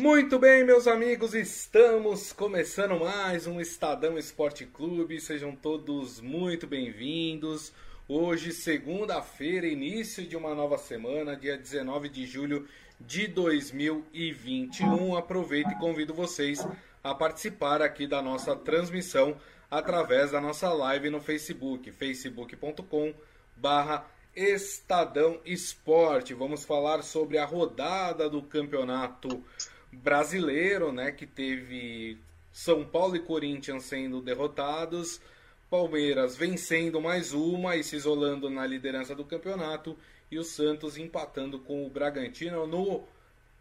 [0.00, 5.20] Muito bem, meus amigos, estamos começando mais um Estadão Esporte Clube.
[5.20, 7.70] Sejam todos muito bem-vindos.
[8.08, 12.66] Hoje, segunda-feira, início de uma nova semana, dia 19 de julho
[12.98, 15.18] de 2021.
[15.18, 16.66] Aproveito e convido vocês
[17.04, 19.36] a participar aqui da nossa transmissão
[19.70, 23.12] através da nossa live no Facebook, facebook.com
[23.54, 26.32] barra Estadão Esporte.
[26.32, 29.44] Vamos falar sobre a rodada do campeonato
[29.92, 32.18] brasileiro, né, que teve
[32.52, 35.20] São Paulo e Corinthians sendo derrotados,
[35.68, 39.96] Palmeiras vencendo mais uma e se isolando na liderança do campeonato,
[40.30, 43.04] e o Santos empatando com o Bragantino no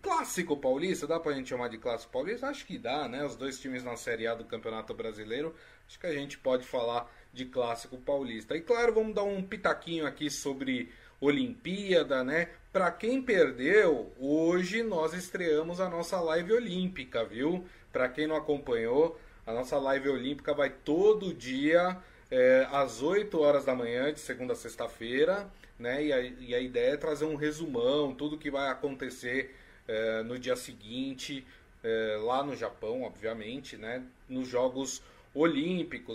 [0.01, 1.07] Clássico Paulista.
[1.07, 2.47] Dá pra gente chamar de Clássico Paulista?
[2.47, 3.25] Acho que dá, né?
[3.25, 5.53] Os dois times na Série A do Campeonato Brasileiro.
[5.87, 8.55] Acho que a gente pode falar de Clássico Paulista.
[8.55, 12.49] E claro, vamos dar um pitaquinho aqui sobre Olimpíada, né?
[12.71, 17.65] Para quem perdeu, hoje nós estreamos a nossa live olímpica, viu?
[17.91, 21.97] Para quem não acompanhou, a nossa live olímpica vai todo dia
[22.29, 26.03] é, às 8 horas da manhã, de segunda a sexta-feira, né?
[26.05, 29.55] E a, e a, ideia é trazer um resumão, tudo que vai acontecer
[29.87, 31.45] é, no dia seguinte,
[31.83, 34.03] é, lá no Japão, obviamente, né?
[34.27, 35.18] Nos Jogos Olímpicos,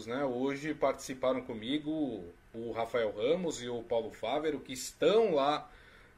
[0.06, 0.24] né?
[0.24, 5.70] Hoje participaram comigo o Rafael Ramos e o Paulo Fávero, que estão lá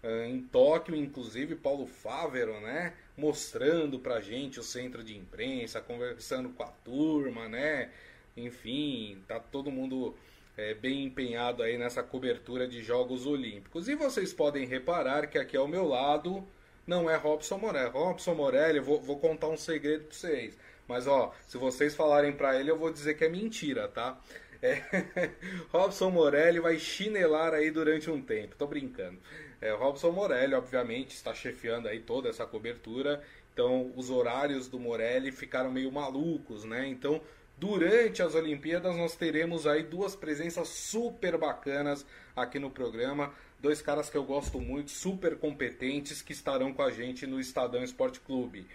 [0.02, 2.94] uh, em Tóquio, inclusive Paulo Fávero, né?
[3.16, 7.90] Mostrando pra gente o centro de imprensa, conversando com a turma, né?
[8.36, 10.14] Enfim, tá todo mundo
[10.56, 13.88] é, bem empenhado aí nessa cobertura de Jogos Olímpicos.
[13.88, 16.46] E vocês podem reparar que aqui ao meu lado
[16.86, 17.90] não é Robson Morelli.
[17.90, 20.58] Robson Morelli, vou, vou contar um segredo pra vocês.
[20.88, 24.18] Mas ó, se vocês falarem para ele, eu vou dizer que é mentira, tá?
[24.62, 24.82] É,
[25.70, 28.56] Robson Morelli vai chinelar aí durante um tempo.
[28.56, 29.18] Tô brincando.
[29.60, 33.22] É, Robson Morelli, obviamente, está chefiando aí toda essa cobertura.
[33.52, 36.86] Então, os horários do Morelli ficaram meio malucos, né?
[36.86, 37.20] Então,
[37.56, 42.04] durante as Olimpíadas, nós teremos aí duas presenças super bacanas
[42.34, 43.32] aqui no programa.
[43.58, 47.82] Dois caras que eu gosto muito, super competentes, que estarão com a gente no Estadão
[47.82, 48.66] Esporte Clube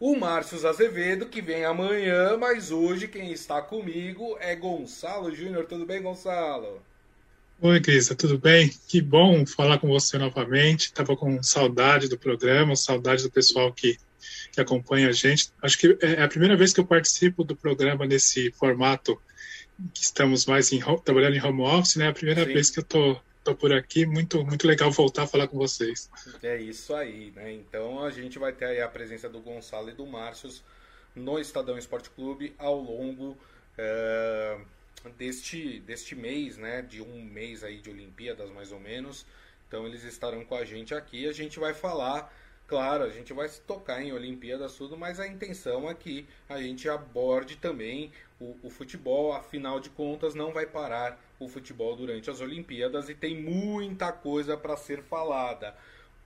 [0.00, 5.66] o Márcio Azevedo, que vem amanhã, mas hoje quem está comigo é Gonçalo Júnior.
[5.66, 6.80] Tudo bem, Gonçalo?
[7.60, 8.70] Oi, Crista, tudo bem?
[8.86, 10.82] Que bom falar com você novamente.
[10.86, 13.98] Estava com saudade do programa, saudade do pessoal que,
[14.52, 15.50] que acompanha a gente.
[15.60, 19.20] Acho que é a primeira vez que eu participo do programa nesse formato
[19.92, 22.06] que estamos mais em, trabalhando em home office, né?
[22.06, 22.52] É a primeira Sim.
[22.52, 24.06] vez que eu estou estou por aqui.
[24.06, 26.10] Muito, muito legal voltar a falar com vocês.
[26.42, 27.52] É isso aí, né?
[27.52, 30.50] Então a gente vai ter a presença do Gonçalo e do Márcio
[31.14, 33.36] no Estadão Esporte Clube ao longo
[33.76, 34.58] é,
[35.16, 36.82] deste, deste mês, né?
[36.82, 39.26] De um mês aí de Olimpíadas, mais ou menos.
[39.66, 41.28] Então eles estarão com a gente aqui.
[41.28, 42.32] A gente vai falar
[42.68, 46.60] Claro, a gente vai se tocar em Olimpíadas tudo, mas a intenção é que a
[46.60, 49.32] gente aborde também o, o, futebol.
[49.32, 54.56] Afinal de contas, não vai parar o futebol durante as Olimpíadas e tem muita coisa
[54.56, 55.74] para ser falada.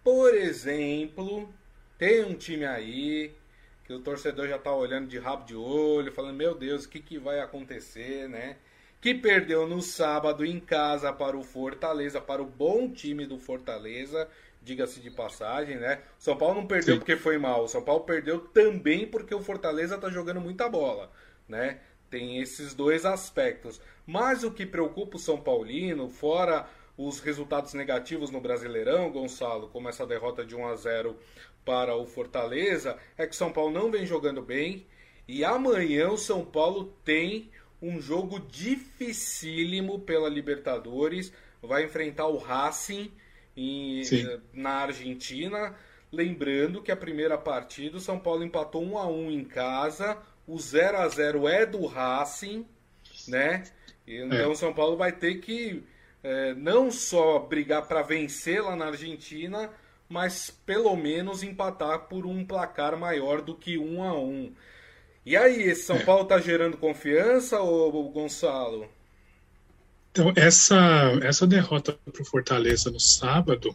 [0.03, 1.53] Por exemplo,
[1.99, 3.35] tem um time aí
[3.85, 7.01] que o torcedor já está olhando de rabo de olho, falando: Meu Deus, o que,
[7.01, 8.57] que vai acontecer, né?
[9.01, 14.29] Que perdeu no sábado em casa para o Fortaleza, para o bom time do Fortaleza
[14.65, 16.01] diga-se de passagem, né?
[16.19, 17.01] São Paulo não perdeu Sim.
[17.01, 21.11] porque foi mal, o São Paulo perdeu também porque o Fortaleza tá jogando muita bola,
[21.49, 21.81] né?
[22.09, 23.81] Tem esses dois aspectos.
[24.07, 29.89] Mas o que preocupa o São Paulino, fora os resultados negativos no Brasileirão, Gonçalo, como
[29.89, 31.17] essa derrota de 1 a 0
[31.65, 34.87] para o Fortaleza, é que o São Paulo não vem jogando bem
[35.27, 43.11] e amanhã o São Paulo tem um jogo dificílimo pela Libertadores, vai enfrentar o Racing
[43.57, 44.03] em,
[44.53, 45.75] na Argentina.
[46.11, 50.59] Lembrando que a primeira partida o São Paulo empatou 1 a 1 em casa, o
[50.59, 52.67] 0 a 0 é do Racing,
[53.27, 53.65] né?
[54.07, 54.47] Então é.
[54.47, 55.83] o São Paulo vai ter que
[56.23, 59.71] é, não só brigar para vencer lá na Argentina,
[60.09, 64.53] mas pelo menos empatar por um placar maior do que 1 a 1.
[65.25, 66.05] E aí, esse São é.
[66.05, 68.89] Paulo tá gerando confiança, ou Gonçalo?
[70.11, 70.77] Então, essa,
[71.23, 73.75] essa derrota para o Fortaleza no sábado,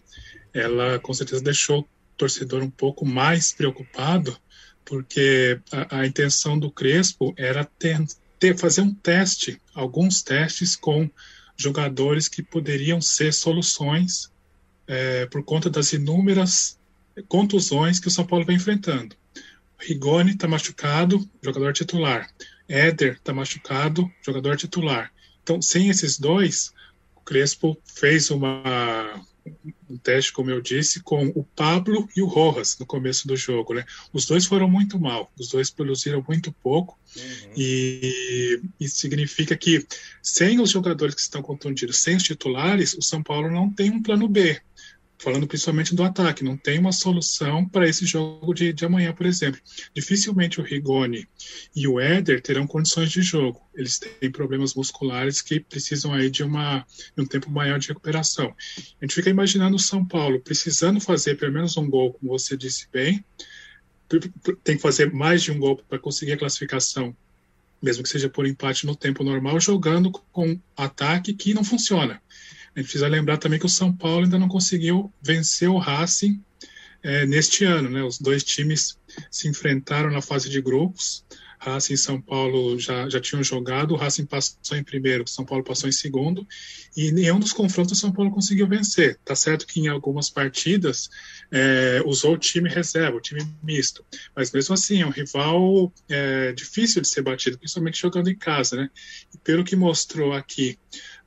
[0.54, 4.38] ela com certeza deixou o torcedor um pouco mais preocupado,
[4.86, 7.98] porque a, a intenção do Crespo era ter,
[8.40, 11.10] ter, fazer um teste, alguns testes com
[11.56, 14.32] jogadores que poderiam ser soluções
[14.88, 16.78] é, por conta das inúmeras
[17.28, 19.16] contusões que o São Paulo vem enfrentando.
[19.80, 22.30] Rigoni está machucado, jogador titular.
[22.68, 25.12] Éder está machucado, jogador titular.
[25.42, 26.74] Então, sem esses dois,
[27.16, 29.22] o Crespo fez uma,
[29.90, 33.74] um teste, como eu disse, com o Pablo e o Rojas no começo do jogo.
[33.74, 33.86] Né?
[34.12, 37.52] Os dois foram muito mal, os dois produziram muito pouco, uhum.
[37.56, 39.86] e isso significa que
[40.22, 44.02] sem os jogadores que estão contundidos, sem os titulares, o São Paulo não tem um
[44.02, 44.62] plano B
[45.20, 49.26] falando principalmente do ataque, não tem uma solução para esse jogo de, de amanhã, por
[49.26, 49.60] exemplo.
[49.94, 51.28] Dificilmente o Rigoni
[51.76, 53.62] e o Éder terão condições de jogo.
[53.74, 56.86] Eles têm problemas musculares que precisam aí de, uma,
[57.16, 58.54] de um tempo maior de recuperação.
[58.78, 62.56] A gente fica imaginando o São Paulo precisando fazer pelo menos um gol, como você
[62.56, 63.24] disse bem,
[64.64, 67.16] tem que fazer mais de um gol para conseguir a classificação,
[67.82, 72.22] mesmo que seja por empate no tempo normal, jogando com ataque que não funciona.
[72.78, 76.40] A gente precisa lembrar também que o São Paulo ainda não conseguiu vencer o Racing
[77.02, 77.90] é, neste ano.
[77.90, 78.04] Né?
[78.04, 79.00] Os dois times
[79.32, 81.26] se enfrentaram na fase de grupos.
[81.60, 85.44] Racing e São Paulo já, já tinham jogado, o Racing passou em primeiro, o São
[85.44, 86.48] Paulo passou em segundo,
[86.96, 89.18] e nenhum dos confrontos o São Paulo conseguiu vencer.
[89.26, 91.10] Tá certo que em algumas partidas
[91.52, 96.54] é, usou o time reserva, o time misto, mas mesmo assim é um rival é,
[96.54, 98.76] difícil de ser batido, principalmente jogando em casa.
[98.76, 98.90] Né?
[99.34, 100.78] E pelo que mostrou aqui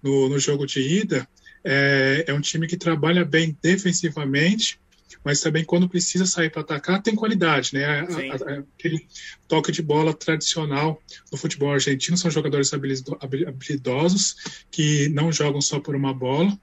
[0.00, 1.28] no, no jogo de ida,
[1.64, 4.78] é, é um time que trabalha bem defensivamente,
[5.24, 7.84] mas também quando precisa sair para atacar tem qualidade, né?
[7.84, 9.06] A, a, aquele
[9.46, 14.36] toque de bola tradicional do futebol argentino são jogadores habilidosos
[14.70, 16.58] que não jogam só por uma bola.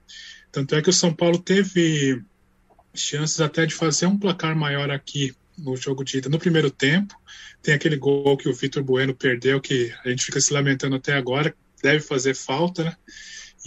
[0.50, 2.22] Tanto é que o São Paulo teve
[2.94, 7.14] chances até de fazer um placar maior aqui no jogo de ida no primeiro tempo.
[7.62, 11.14] Tem aquele gol que o Vitor Bueno perdeu que a gente fica se lamentando até
[11.14, 12.96] agora, deve fazer falta, né?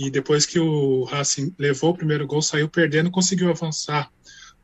[0.03, 4.12] E depois que o Racing levou o primeiro gol, saiu perdendo, conseguiu avançar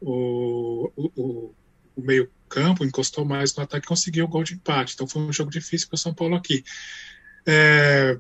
[0.02, 1.54] o, o,
[1.96, 4.96] o meio campo, encostou mais no ataque, conseguiu o gol de empate.
[4.96, 6.64] Então foi um jogo difícil para o São Paulo aqui.
[7.46, 8.18] É,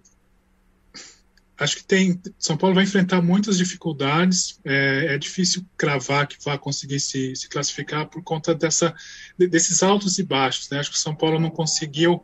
[1.58, 4.60] acho que tem São Paulo vai enfrentar muitas dificuldades.
[4.64, 8.94] É, é difícil cravar que vai conseguir se, se, classificar por conta dessa,
[9.40, 10.70] desses altos e baixos.
[10.70, 10.78] Né?
[10.80, 12.24] Acho que o São Paulo não conseguiu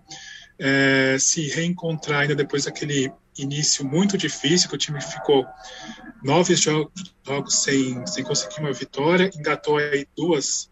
[0.59, 5.45] é, se reencontrar ainda depois daquele início muito difícil, que o time ficou
[6.23, 10.69] nove jogos, jogos sem, sem conseguir uma vitória, engatou aí duas,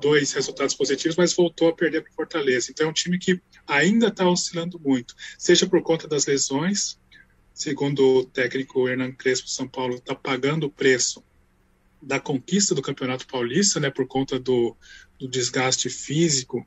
[0.00, 2.70] dois resultados positivos, mas voltou a perder para Fortaleza.
[2.70, 6.98] Então é um time que ainda está oscilando muito, seja por conta das lesões,
[7.54, 11.22] segundo o técnico Hernan Crespo, São Paulo está pagando o preço
[12.02, 14.76] da conquista do Campeonato Paulista, né, por conta do,
[15.18, 16.66] do desgaste físico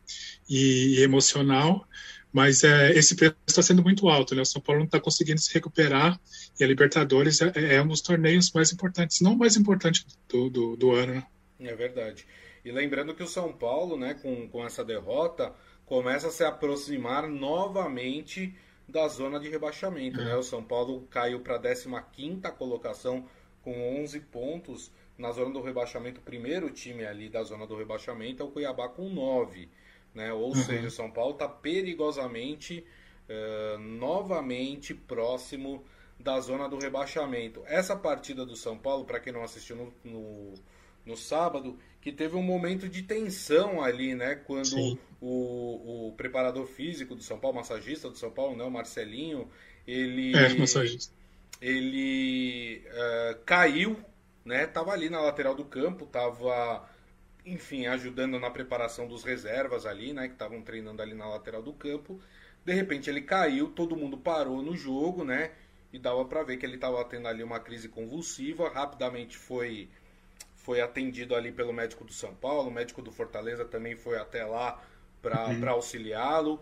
[0.49, 1.85] e, e emocional,
[2.35, 4.41] mas é, esse preço está sendo muito alto, né?
[4.41, 6.19] O São Paulo não está conseguindo se recuperar
[6.59, 10.49] e a Libertadores é, é, um dos torneios mais importantes, não o mais importante do,
[10.49, 11.27] do, do, ano, né?
[11.61, 12.27] É verdade.
[12.65, 15.53] E lembrando que o São Paulo, né, com, com essa derrota,
[15.85, 18.53] começa a se aproximar novamente
[18.85, 20.25] da zona de rebaixamento, é.
[20.25, 20.35] né?
[20.35, 23.29] O São Paulo caiu para a 15 colocação
[23.61, 26.19] com 11 pontos na zona do rebaixamento.
[26.19, 29.69] O primeiro time ali da zona do rebaixamento é o Cuiabá com 9.
[30.15, 30.31] Né?
[30.31, 30.55] Ou uhum.
[30.55, 32.85] seja, o São Paulo está perigosamente,
[33.29, 35.83] uh, novamente próximo
[36.17, 37.61] da zona do rebaixamento.
[37.65, 40.53] Essa partida do São Paulo, para quem não assistiu no, no,
[41.05, 44.35] no, sábado, que teve um momento de tensão ali, né?
[44.35, 48.63] Quando o, o, preparador físico do São Paulo, massagista do São Paulo, né?
[48.63, 49.49] o Marcelinho,
[49.85, 50.35] ele.
[50.35, 51.13] É, massagista.
[51.61, 53.97] Ele uh, caiu,
[54.45, 54.65] né?
[54.65, 56.87] Tava ali na lateral do campo, tava
[57.45, 61.73] enfim, ajudando na preparação dos reservas ali, né, que estavam treinando ali na lateral do
[61.73, 62.19] campo.
[62.63, 65.51] De repente ele caiu, todo mundo parou no jogo, né?
[65.93, 68.69] E dava para ver que ele estava tendo ali uma crise convulsiva.
[68.69, 69.89] Rapidamente foi
[70.55, 74.43] foi atendido ali pelo médico do São Paulo, o médico do Fortaleza também foi até
[74.43, 74.83] lá
[75.21, 75.69] para uhum.
[75.69, 76.59] auxiliá-lo.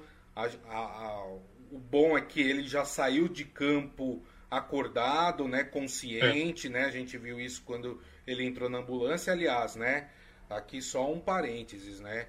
[1.71, 4.21] o bom é que ele já saiu de campo
[4.51, 6.69] acordado, né, consciente, é.
[6.69, 6.85] né?
[6.85, 10.09] A gente viu isso quando ele entrou na ambulância, aliás, né?
[10.49, 12.27] Aqui só um parênteses, né?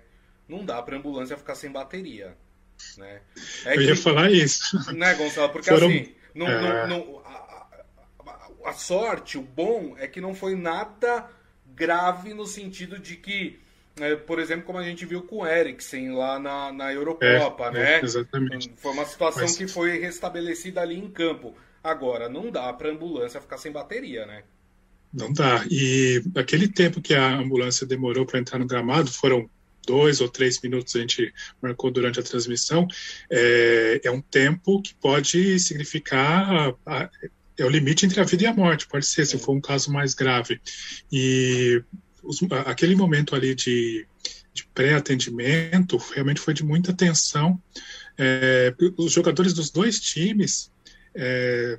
[0.48, 2.36] Não dá para ambulância ficar sem bateria,
[2.96, 3.20] né?
[3.64, 4.92] É Eu que, ia falar isso.
[4.92, 5.50] Né, Gonçalo?
[5.50, 5.88] Porque Foram...
[5.88, 6.86] assim, não, é...
[6.86, 7.66] não, não a,
[8.26, 11.28] a, a, sorte, o bom é que não foi nada
[11.74, 13.58] grave no sentido de que,
[13.98, 17.70] é, por exemplo, como a gente viu com o Eriksen lá na, na Eurocopa, é,
[17.70, 18.00] né?
[18.02, 18.72] exatamente.
[18.76, 19.56] Foi uma situação Mas...
[19.56, 21.54] que foi restabelecida ali em campo.
[21.82, 24.44] Agora, não dá para ambulância ficar sem bateria, né?
[25.14, 25.64] Não dá.
[25.70, 29.48] E aquele tempo que a ambulância demorou para entrar no gramado, foram
[29.86, 32.88] dois ou três minutos a gente marcou durante a transmissão,
[33.30, 37.10] é, é um tempo que pode significar a, a,
[37.56, 39.92] é o limite entre a vida e a morte, pode ser, se for um caso
[39.92, 40.60] mais grave.
[41.12, 41.80] E
[42.22, 44.06] os, aquele momento ali de,
[44.52, 47.62] de pré-atendimento realmente foi de muita tensão.
[48.18, 50.72] É, os jogadores dos dois times
[51.14, 51.78] é,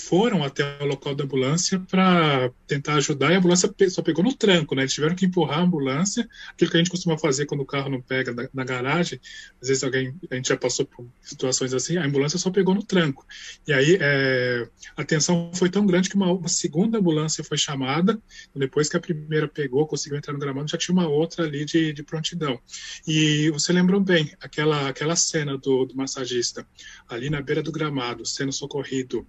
[0.00, 4.34] foram até o local da ambulância para tentar ajudar e a ambulância só pegou no
[4.34, 4.82] tranco, né?
[4.82, 7.90] Eles tiveram que empurrar a ambulância, aquilo que a gente costuma fazer quando o carro
[7.90, 9.20] não pega na, na, garagem.
[9.60, 12.82] Às vezes alguém, a gente já passou por situações assim, a ambulância só pegou no
[12.82, 13.26] tranco.
[13.66, 18.20] E aí é, a tensão foi tão grande que uma, uma, segunda ambulância foi chamada.
[18.54, 21.92] Depois que a primeira pegou, conseguiu entrar no gramado, já tinha uma outra ali de,
[21.92, 22.58] de prontidão.
[23.06, 26.66] E você lembrou bem aquela aquela cena do, do massagista
[27.08, 29.26] ali na beira do gramado, sendo socorrido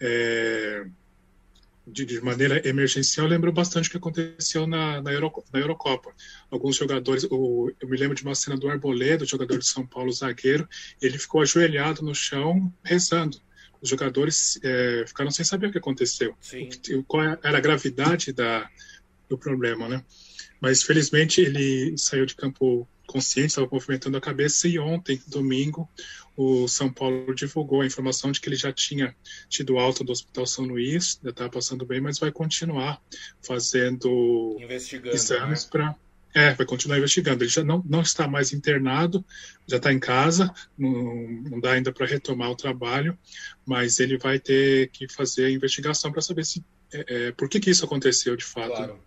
[0.00, 0.86] é,
[1.86, 6.12] de, de, maneira emergencial, lembro bastante o que aconteceu na, na, Euro, na Eurocopa.
[6.50, 10.12] Alguns jogadores, o, eu me lembro de uma cena do Arboledo, jogador de São Paulo,
[10.12, 10.68] zagueiro,
[11.00, 13.40] ele ficou ajoelhado no chão, rezando.
[13.80, 16.36] Os jogadores é, ficaram sem saber o que aconteceu,
[16.90, 18.68] o, qual era a gravidade da,
[19.28, 20.04] do problema, né?
[20.60, 25.88] Mas felizmente ele saiu de campo consciente, estava movimentando a cabeça e ontem, domingo,
[26.36, 29.16] o São Paulo divulgou a informação de que ele já tinha
[29.48, 33.02] tido alta do Hospital São Luís, já estava passando bem, mas vai continuar
[33.42, 34.56] fazendo
[35.12, 35.70] exames né?
[35.70, 35.96] para.
[36.34, 37.42] É, vai continuar investigando.
[37.42, 39.24] Ele já não, não está mais internado,
[39.66, 40.92] já está em casa, não,
[41.50, 43.18] não dá ainda para retomar o trabalho,
[43.66, 46.62] mas ele vai ter que fazer a investigação para saber se
[46.92, 48.68] é, é, por que, que isso aconteceu de fato.
[48.68, 49.00] Claro,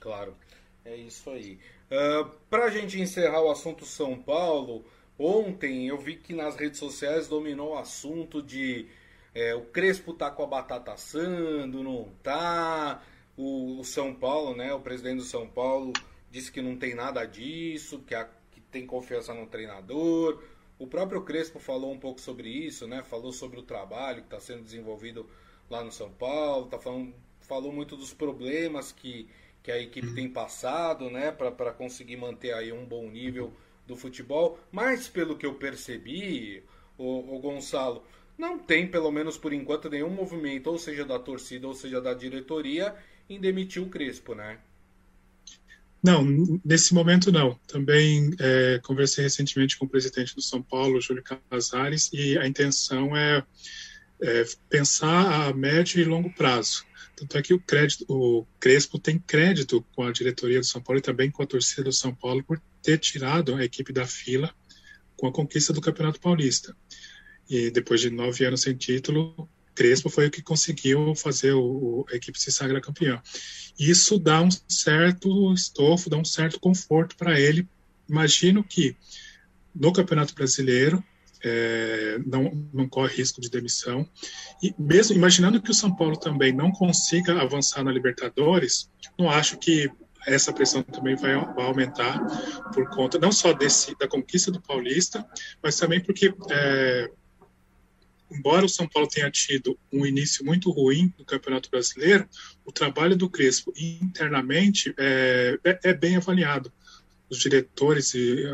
[0.00, 0.36] claro.
[0.84, 1.58] É isso aí.
[1.90, 4.84] Ah, para a gente encerrar o assunto São Paulo,
[5.18, 8.86] Ontem eu vi que nas redes sociais dominou o assunto de
[9.34, 13.02] é, o Crespo tá com a batata assando, não tá.
[13.36, 14.72] O, o, São Paulo, né?
[14.74, 15.92] O presidente do São Paulo
[16.30, 20.42] disse que não tem nada disso, que, a, que tem confiança no treinador.
[20.78, 23.02] O próprio Crespo falou um pouco sobre isso, né?
[23.02, 25.28] Falou sobre o trabalho que está sendo desenvolvido
[25.70, 29.28] lá no São Paulo, tá falando, falou muito dos problemas que,
[29.66, 31.32] que a equipe tem passado, né?
[31.32, 33.52] Para conseguir manter aí um bom nível
[33.84, 36.62] do futebol, mas pelo que eu percebi,
[36.96, 38.04] o, o Gonçalo,
[38.38, 42.14] não tem, pelo menos por enquanto, nenhum movimento, ou seja da torcida, ou seja da
[42.14, 42.94] diretoria,
[43.28, 44.60] em demitir o Crespo, né?
[46.00, 46.24] Não,
[46.64, 47.58] nesse momento não.
[47.66, 53.16] Também é, conversei recentemente com o presidente do São Paulo, Júlio Casares, e a intenção
[53.16, 53.44] é,
[54.20, 56.84] é pensar a médio e longo prazo.
[57.16, 60.98] Tanto é que o, crédito, o Crespo tem crédito com a diretoria do São Paulo
[60.98, 64.54] e também com a torcida do São Paulo por ter tirado a equipe da fila
[65.16, 66.76] com a conquista do Campeonato Paulista.
[67.48, 72.16] E depois de nove anos sem título, Crespo foi o que conseguiu fazer o, a
[72.16, 73.20] equipe se sagrar campeão.
[73.78, 77.68] Isso dá um certo estofo, dá um certo conforto para ele.
[78.08, 78.96] Imagino que
[79.74, 81.04] no Campeonato Brasileiro
[81.48, 84.08] é, não, não corre risco de demissão.
[84.62, 89.56] E mesmo imaginando que o São Paulo também não consiga avançar na Libertadores, não acho
[89.58, 89.90] que
[90.26, 92.18] essa pressão também vai, aumentar
[92.74, 95.24] por conta não só desse da conquista do Paulista,
[95.62, 97.08] mas também porque é,
[98.30, 102.28] embora o São Paulo tenha tido um início muito ruim no Campeonato Brasileiro,
[102.64, 106.72] o trabalho do Crespo internamente é, é, é bem avaliado.
[107.30, 108.44] Os diretores e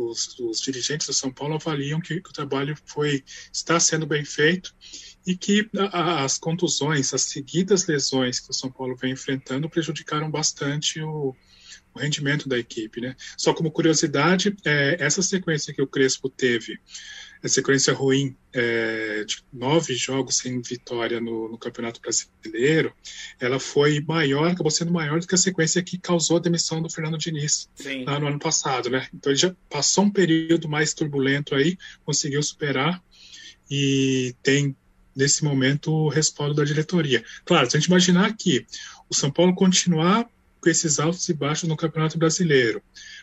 [0.00, 4.24] os, os dirigentes do São Paulo avaliam que, que, o trabalho foi está sendo bem
[4.24, 4.74] feito
[5.26, 10.30] e que a, as contusões, as seguidas lesões que o São Paulo vem enfrentando prejudicaram
[10.30, 11.34] bastante o,
[11.94, 13.14] o rendimento da equipe, né?
[13.36, 16.78] Só como curiosidade, é, essa sequência que o Crespo teve
[17.42, 22.92] a sequência ruim é, de nove jogos sem vitória no, no, Campeonato Brasileiro,
[23.38, 26.90] ela foi maior, acabou sendo maior do que a sequência que causou a demissão do
[26.90, 27.68] Fernando Diniz
[28.04, 29.08] lá no ano passado, né?
[29.14, 33.02] Então ele já passou um período mais turbulento aí, conseguiu superar
[33.70, 34.76] e tem
[35.14, 37.24] nesse momento o respaldo da diretoria.
[37.44, 38.66] Claro, se a gente imaginar que
[39.08, 40.28] o São Paulo continuar
[40.60, 42.82] com esses altos e baixos no Campeonato Brasileiro,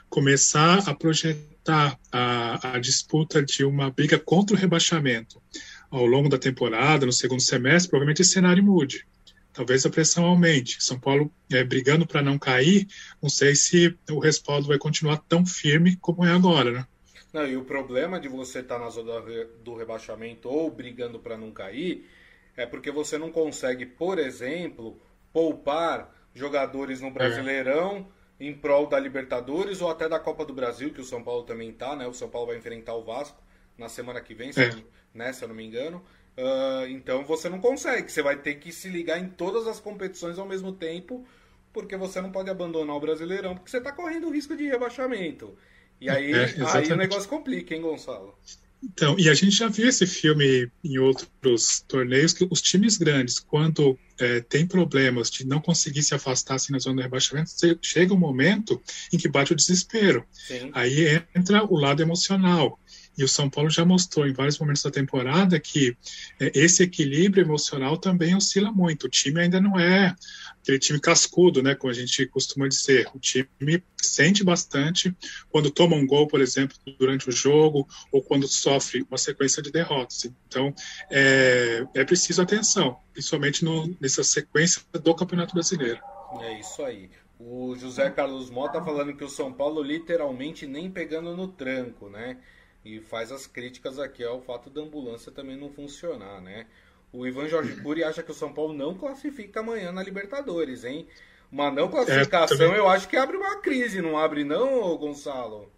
[0.10, 5.42] começar a projetar a, a disputa de uma briga contra o rebaixamento
[5.90, 9.06] ao longo da temporada, no segundo semestre, provavelmente esse cenário mude.
[9.54, 10.84] Talvez a pressão aumente.
[10.84, 12.88] São Paulo é, brigando para não cair,
[13.22, 16.88] não sei se o respaldo vai continuar tão firme como é agora, né?
[17.34, 19.22] Não, e o problema de você estar tá na zona
[19.64, 22.08] do rebaixamento ou brigando para não cair
[22.56, 25.00] é porque você não consegue, por exemplo,
[25.34, 27.12] poupar jogadores no é.
[27.12, 28.08] Brasileirão
[28.40, 31.72] em prol da Libertadores ou até da Copa do Brasil, que o São Paulo também
[31.72, 32.08] tá, né?
[32.08, 33.42] O São Paulo vai enfrentar o Vasco
[33.78, 34.70] na semana que vem, se, é.
[34.70, 36.04] eu, né, se eu não me engano.
[36.38, 40.38] Uh, então você não consegue, você vai ter que se ligar em todas as competições
[40.38, 41.26] ao mesmo tempo,
[41.74, 45.58] porque você não pode abandonar o Brasileirão, porque você está correndo o risco de rebaixamento.
[46.00, 48.38] E aí, é, aí o negócio complica, hein, Gonçalo?
[48.84, 53.40] Então, e a gente já viu esse filme em outros torneios, que os times grandes,
[53.40, 58.14] quando é, tem problemas de não conseguir se afastar assim, na zona de rebaixamento, chega
[58.14, 58.82] um momento
[59.12, 60.26] em que bate o desespero.
[60.32, 60.70] Sim.
[60.74, 62.80] Aí entra o lado emocional.
[63.18, 65.98] E o São Paulo já mostrou em vários momentos da temporada que
[66.40, 69.06] é, esse equilíbrio emocional também oscila muito.
[69.06, 70.16] O time ainda não é
[70.62, 73.10] aquele time cascudo, né, como a gente costuma dizer.
[73.16, 75.16] O time sente bastante
[75.50, 79.72] quando toma um gol, por exemplo, durante o jogo, ou quando sofre uma sequência de
[79.72, 80.26] derrotas.
[80.48, 80.74] Então,
[81.10, 86.00] é, é preciso atenção, principalmente no, nessa sequência do Campeonato Brasileiro.
[86.42, 87.10] É isso aí.
[87.40, 92.38] O José Carlos Mota falando que o São Paulo literalmente nem pegando no tranco, né?
[92.88, 96.66] E faz as críticas aqui ao fato da ambulância também não funcionar, né?
[97.12, 101.06] O Ivan Jorge Cury acha que o São Paulo não classifica amanhã na Libertadores, hein?
[101.52, 105.70] Uma não classificação é, eu acho que abre uma crise, não abre não, Gonçalo?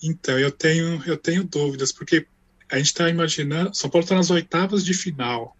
[0.00, 2.26] Então, eu tenho, eu tenho dúvidas, porque
[2.70, 5.56] a gente está imaginando, São Paulo está nas oitavas de final.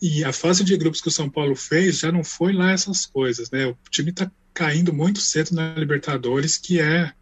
[0.00, 3.06] E a fase de grupos que o São Paulo fez já não foi lá essas
[3.06, 3.66] coisas, né?
[3.66, 7.12] O time está caindo muito cedo na Libertadores, que é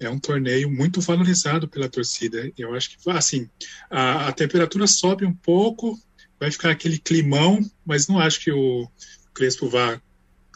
[0.00, 2.50] é um torneio muito valorizado pela torcida.
[2.56, 3.48] Eu acho que, assim,
[3.90, 5.96] a, a, temperatura sobe um pouco,
[6.38, 8.88] vai ficar aquele climão, mas não acho que o
[9.34, 10.00] Crespo vá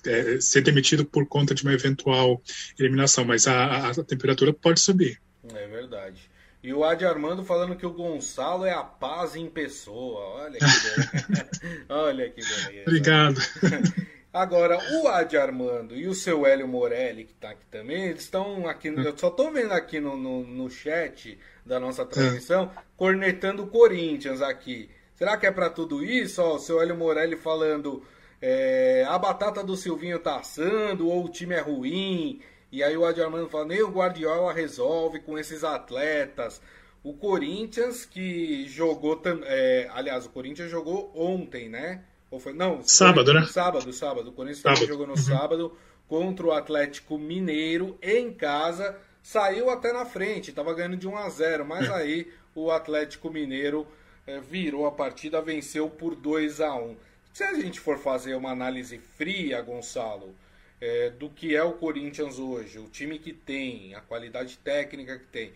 [0.07, 2.43] é, ser demitido por conta de uma eventual
[2.79, 5.21] eliminação, mas a, a, a, temperatura pode subir.
[5.55, 6.31] É verdade.
[6.63, 10.21] E o Adi Armando falando que o Gonçalo é a paz em pessoa.
[10.45, 11.51] Olha que beleza.
[11.91, 12.83] Olha que beleza.
[12.87, 13.41] Obrigado.
[14.35, 18.67] Agora, o Adi Armando e o seu Hélio Morelli, que está aqui também, eles estão
[18.67, 18.89] aqui.
[18.89, 22.83] Eu só estou vendo aqui no, no, no, chat da nossa transmissão, é.
[22.97, 24.91] cornetando o Corinthians aqui.
[25.15, 26.43] Será que é para tudo isso?
[26.43, 28.03] Ó, o seu Hélio Morelli falando
[28.43, 32.43] é, a batata do Silvinho tá assando, ou o time é ruim.
[32.73, 36.61] E aí o Adi Armando fala, nem o Guardiola resolve com esses atletas.
[37.05, 42.03] O Corinthians que jogou, é, aliás, o Corinthians jogou ontem, né?
[42.35, 43.47] Ou foi, não, sábado, foi, né?
[43.47, 44.31] Sábado, sábado.
[44.31, 44.87] O Corinthians sábado.
[44.87, 45.19] jogou no uhum.
[45.19, 48.99] sábado contra o Atlético Mineiro em casa.
[49.23, 51.93] Saiu até na frente, estava ganhando de 1 a 0, mas é.
[51.93, 53.87] aí o Atlético Mineiro
[54.27, 56.97] é, virou a partida, venceu por 2 a 1.
[57.33, 60.35] Se a gente for fazer uma análise fria, Gonçalo,
[60.81, 65.27] é, do que é o Corinthians hoje, o time que tem, a qualidade técnica que
[65.27, 65.53] tem,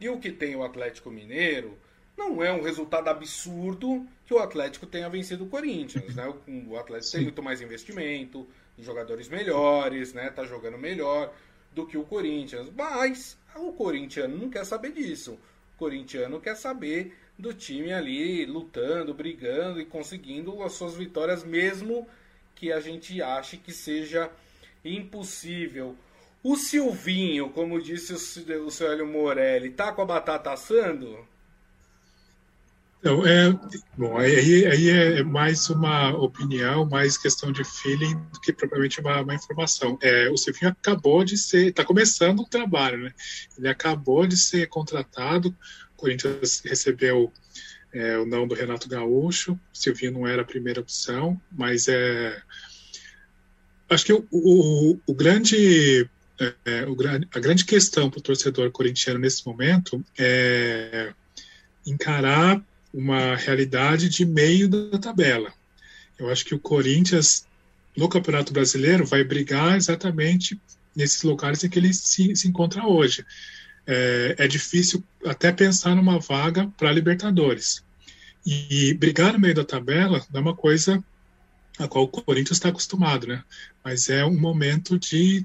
[0.00, 1.76] e o que tem o Atlético Mineiro,
[2.16, 6.32] não é um resultado absurdo que o Atlético tenha vencido o Corinthians, né?
[6.68, 7.16] O, Atlético Sim.
[7.18, 8.46] tem muito mais investimento,
[8.78, 10.30] jogadores melhores, né?
[10.30, 11.32] Tá jogando melhor
[11.72, 12.70] do que o Corinthians.
[12.74, 15.38] Mas o corintiano não quer saber disso.
[15.74, 22.06] O corintiano quer saber do time ali lutando, brigando e conseguindo as suas vitórias, mesmo
[22.54, 24.30] que a gente ache que seja
[24.84, 25.96] impossível.
[26.42, 31.26] O Silvinho, como disse o, o seu Hélio Morelli, tá com a batata assando?
[33.02, 33.50] Então, é,
[33.98, 39.22] bom, aí, aí é mais uma opinião, mais questão de feeling do que propriamente uma,
[39.22, 39.98] uma informação.
[40.00, 43.12] É, o Silvinho acabou de ser, está começando o trabalho, né?
[43.58, 47.32] Ele acabou de ser contratado, o Corinthians recebeu
[47.92, 52.40] é, o não do Renato Gaúcho, o Silvinho não era a primeira opção, mas é,
[53.90, 56.08] acho que o, o, o grande
[56.64, 56.96] é, o,
[57.34, 61.12] a grande questão para o torcedor corintiano nesse momento é
[61.84, 62.62] encarar
[62.92, 65.52] uma realidade de meio da tabela.
[66.18, 67.46] Eu acho que o Corinthians,
[67.96, 70.60] no Campeonato Brasileiro, vai brigar exatamente
[70.94, 73.24] nesses lugares em que ele se, se encontra hoje.
[73.86, 77.82] É, é, difícil até pensar numa vaga para Libertadores.
[78.46, 81.02] E, e brigar no meio da tabela é uma coisa
[81.78, 83.42] a qual o Corinthians está acostumado, né?
[83.82, 85.44] Mas é um momento de,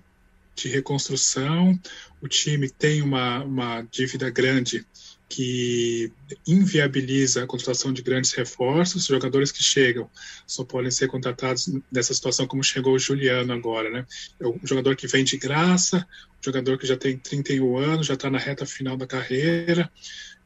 [0.55, 1.79] de reconstrução.
[2.21, 4.85] O time tem uma, uma dívida grande
[5.29, 6.11] que
[6.45, 10.09] inviabiliza a contratação de grandes reforços, jogadores que chegam
[10.45, 14.05] só podem ser contratados nessa situação como chegou o Juliano agora, né?
[14.39, 16.07] É um jogador que vem de graça,
[16.39, 19.91] um jogador que já tem 31 anos, já está na reta final da carreira.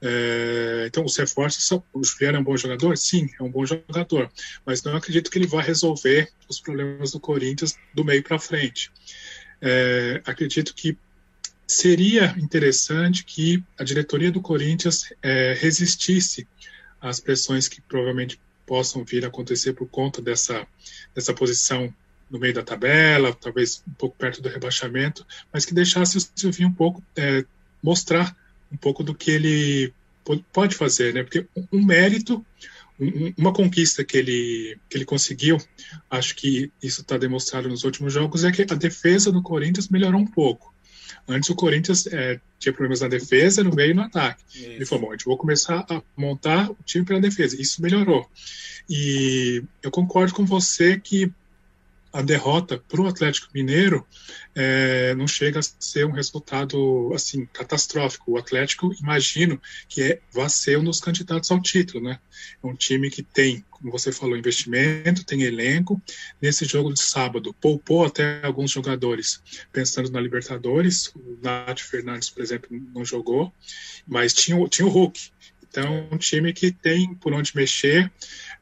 [0.02, 1.84] É, então, os reforços são.
[1.94, 2.98] O Juliano é um bom jogador?
[2.98, 4.32] Sim, é um bom jogador,
[4.66, 8.92] mas não acredito que ele vá resolver os problemas do Corinthians do meio para frente.
[9.62, 10.98] É, acredito que
[11.72, 16.48] seria interessante que a diretoria do Corinthians é, resistisse
[17.00, 20.68] às pressões que provavelmente possam vir a acontecer por conta dessa,
[21.16, 21.94] dessa posição
[22.30, 26.70] no meio da tabela, talvez um pouco perto do rebaixamento, mas que deixasse o Silvinho
[26.70, 27.44] um pouco é,
[27.82, 28.36] mostrar
[28.72, 29.94] um pouco do que ele
[30.54, 31.24] pode fazer, né?
[31.24, 32.46] Porque um mérito,
[33.00, 35.58] um, uma conquista que ele, que ele conseguiu,
[36.10, 40.22] acho que isso está demonstrado nos últimos jogos, é que a defesa do Corinthians melhorou
[40.22, 40.71] um pouco.
[41.28, 44.44] Antes o Corinthians é, tinha problemas na defesa, no meio e no ataque.
[44.54, 44.66] Isso.
[44.66, 47.60] Ele falou: bom, a gente vai começar a montar o time pela defesa.
[47.60, 48.30] Isso melhorou.
[48.90, 51.32] E eu concordo com você que
[52.14, 54.06] a derrota para o Atlético Mineiro
[54.54, 58.32] é, não chega a ser um resultado assim catastrófico.
[58.32, 62.20] O Atlético, imagino que é, um dos candidatos ao título, né?
[62.62, 66.02] É um time que tem, como você falou, investimento, tem elenco.
[66.42, 71.08] Nesse jogo de sábado, poupou até alguns jogadores, pensando na Libertadores.
[71.16, 73.54] O Nath Fernandes, por exemplo, não jogou,
[74.06, 75.32] mas tinha, tinha o Hulk.
[75.70, 78.12] Então, um time que tem por onde mexer.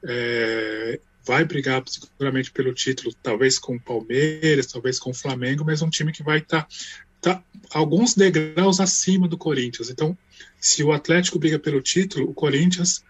[0.04, 5.82] É, vai brigar seguramente pelo título, talvez com o Palmeiras, talvez com o Flamengo, mas
[5.82, 6.66] é um time que vai estar
[7.20, 9.90] tá, tá alguns degraus acima do Corinthians.
[9.90, 10.16] Então,
[10.60, 13.02] se o Atlético briga pelo título, o Corinthians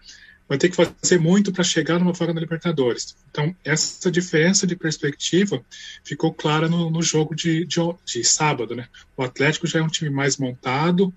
[0.51, 3.15] vai ter que fazer muito para chegar numa vaga na Libertadores.
[3.29, 5.63] Então, essa diferença de perspectiva
[6.03, 8.75] ficou clara no, no jogo de, de, de, sábado.
[8.75, 8.85] Né?
[9.15, 11.13] O Atlético já é um time mais montado,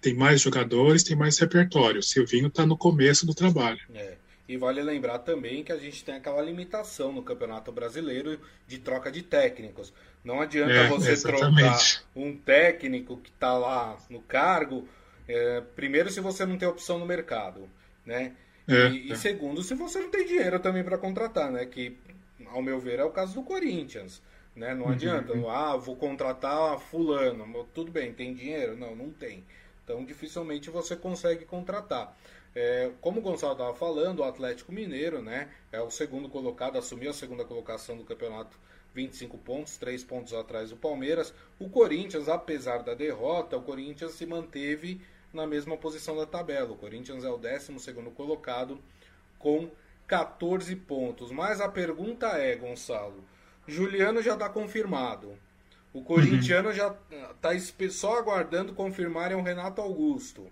[0.00, 2.00] tem mais jogadores, tem mais repertório.
[2.00, 3.78] O Silvinho está no começo do trabalho.
[3.92, 4.16] É.
[4.48, 9.12] E vale lembrar também que a gente tem aquela limitação no Campeonato Brasileiro de troca
[9.12, 9.92] de técnicos.
[10.24, 11.52] Não adianta é, você exatamente.
[11.52, 14.88] trocar um técnico que está lá no cargo,
[15.28, 17.68] é, primeiro se você não tem opção no mercado,
[18.06, 18.32] né?
[18.66, 19.14] É, e, e, é.
[19.16, 21.66] segundo, se você não tem dinheiro também para contratar, né?
[21.66, 21.96] Que,
[22.46, 24.22] ao meu ver, é o caso do Corinthians.
[24.56, 24.74] Né?
[24.74, 24.92] Não uhum.
[24.92, 27.68] adianta, ah, vou contratar fulano.
[27.72, 28.76] Tudo bem, tem dinheiro?
[28.76, 29.44] Não, não tem.
[29.84, 32.14] Então dificilmente você consegue contratar.
[32.54, 37.10] É, como o Gonçalo estava falando, o Atlético Mineiro né, é o segundo colocado, assumiu
[37.10, 38.58] a segunda colocação do campeonato,
[38.94, 41.32] 25 pontos, 3 pontos atrás do Palmeiras.
[41.58, 45.00] O Corinthians, apesar da derrota, o Corinthians se manteve
[45.32, 46.72] na mesma posição da tabela.
[46.72, 48.80] O Corinthians é o 12 colocado
[49.38, 49.70] com
[50.06, 51.30] 14 pontos.
[51.30, 53.22] Mas a pergunta é, Gonçalo,
[53.66, 55.38] Juliano já está confirmado.
[55.92, 56.74] O corintiano uhum.
[56.74, 56.96] já
[57.30, 57.50] está
[57.90, 60.50] só aguardando confirmarem o Renato Augusto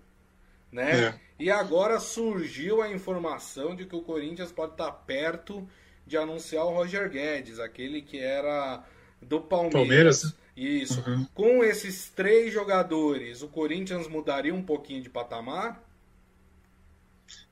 [0.77, 1.05] né?
[1.05, 1.19] É.
[1.39, 5.67] E agora surgiu a informação de que o Corinthians pode estar perto
[6.05, 8.83] de anunciar o Roger Guedes, aquele que era
[9.21, 9.73] do Palmeiras.
[9.73, 10.35] Palmeiras?
[10.55, 11.03] Isso.
[11.05, 11.27] Uhum.
[11.33, 15.83] Com esses três jogadores, o Corinthians mudaria um pouquinho de patamar?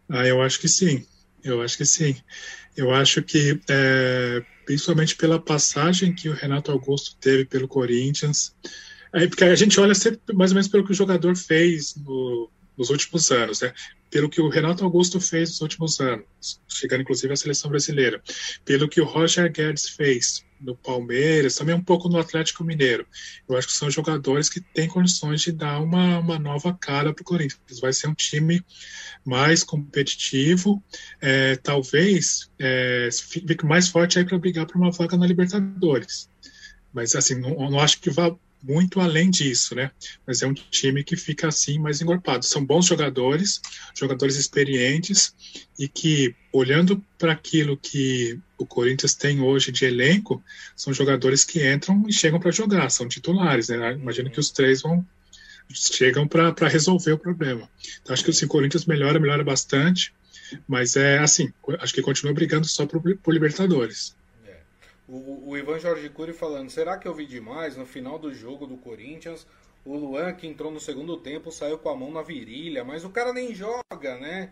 [0.09, 1.05] Ah, eu acho que sim.
[1.43, 2.15] Eu acho que sim.
[2.75, 8.55] Eu acho que, é, principalmente pela passagem que o Renato Augusto teve pelo Corinthians,
[9.13, 12.49] é, porque a gente olha sempre mais ou menos pelo que o jogador fez no,
[12.77, 13.73] nos últimos anos, né?
[14.15, 16.25] pelo que o Renato Augusto fez nos últimos anos,
[16.69, 18.21] chegando inclusive à seleção brasileira,
[18.63, 23.05] pelo que o Roger Guedes fez no Palmeiras, também um pouco no Atlético Mineiro.
[23.47, 27.21] Eu acho que são jogadores que têm condições de dar uma, uma nova cara para
[27.21, 27.59] o Corinthians.
[27.81, 28.63] Vai ser um time
[29.25, 30.81] mais competitivo,
[31.19, 36.29] é, talvez é, fique mais forte aí para brigar por uma vaga na Libertadores.
[36.93, 38.33] Mas assim, não, não acho que vá
[38.67, 39.91] muito além disso, né?
[40.25, 42.45] Mas é um time que fica assim mais encorpado.
[42.45, 43.61] São bons jogadores,
[43.95, 45.33] jogadores experientes
[45.77, 50.43] e que, olhando para aquilo que o Corinthians tem hoje de elenco,
[50.75, 53.93] são jogadores que entram e chegam para jogar, são titulares, né?
[53.93, 55.05] Imagino que os três vão
[55.73, 57.67] chegam para resolver o problema.
[58.01, 60.13] Então, acho que assim, o Corinthians melhora, melhora bastante,
[60.67, 64.15] mas é assim, acho que continua brigando só por, por Libertadores.
[65.07, 68.65] O, o Ivan Jorge Cury falando, será que eu vi demais no final do jogo
[68.65, 69.45] do Corinthians?
[69.85, 73.09] O Luan, que entrou no segundo tempo, saiu com a mão na virilha, mas o
[73.09, 74.51] cara nem joga, né?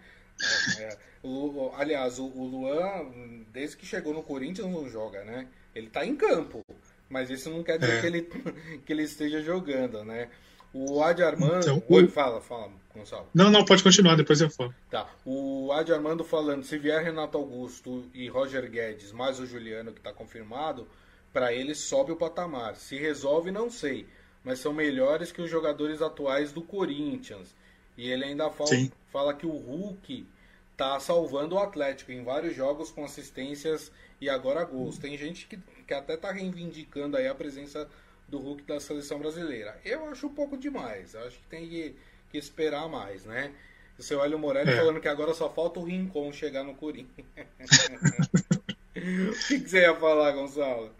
[0.77, 5.47] É, é, o, aliás, o, o, Luan, desde que chegou no Corinthians, não joga, né?
[5.73, 6.63] Ele tá em campo,
[7.09, 8.01] mas isso não quer dizer é.
[8.01, 8.21] que, ele,
[8.85, 10.29] que ele esteja jogando, né?
[10.71, 11.61] O Adi Armando.
[11.61, 13.27] Então, Oi, fala, fala, Gonçalo.
[13.33, 14.73] Não, não, pode continuar, depois eu falo.
[14.89, 15.09] Tá.
[15.25, 19.99] O Adi Armando falando: se vier Renato Augusto e Roger Guedes, mais o Juliano, que
[19.99, 20.87] está confirmado,
[21.31, 22.75] para ele sobe o patamar.
[22.75, 24.07] Se resolve, não sei.
[24.43, 27.55] Mas são melhores que os jogadores atuais do Corinthians.
[27.97, 28.69] E ele ainda fala,
[29.11, 30.27] fala que o Hulk
[30.75, 34.97] tá salvando o Atlético em vários jogos com assistências e agora gols.
[34.97, 37.87] Tem gente que, que até tá reivindicando aí a presença
[38.27, 39.79] do Hulk da seleção brasileira.
[39.85, 41.13] Eu acho um pouco demais.
[41.13, 41.95] Eu acho que tem que,
[42.33, 43.51] que esperar mais, né?
[43.95, 44.77] Você olha o Morelli é.
[44.77, 47.27] falando que agora só falta o Rincon chegar no Corinthians.
[48.97, 50.91] o que, que, você ia falar, Gonçalo?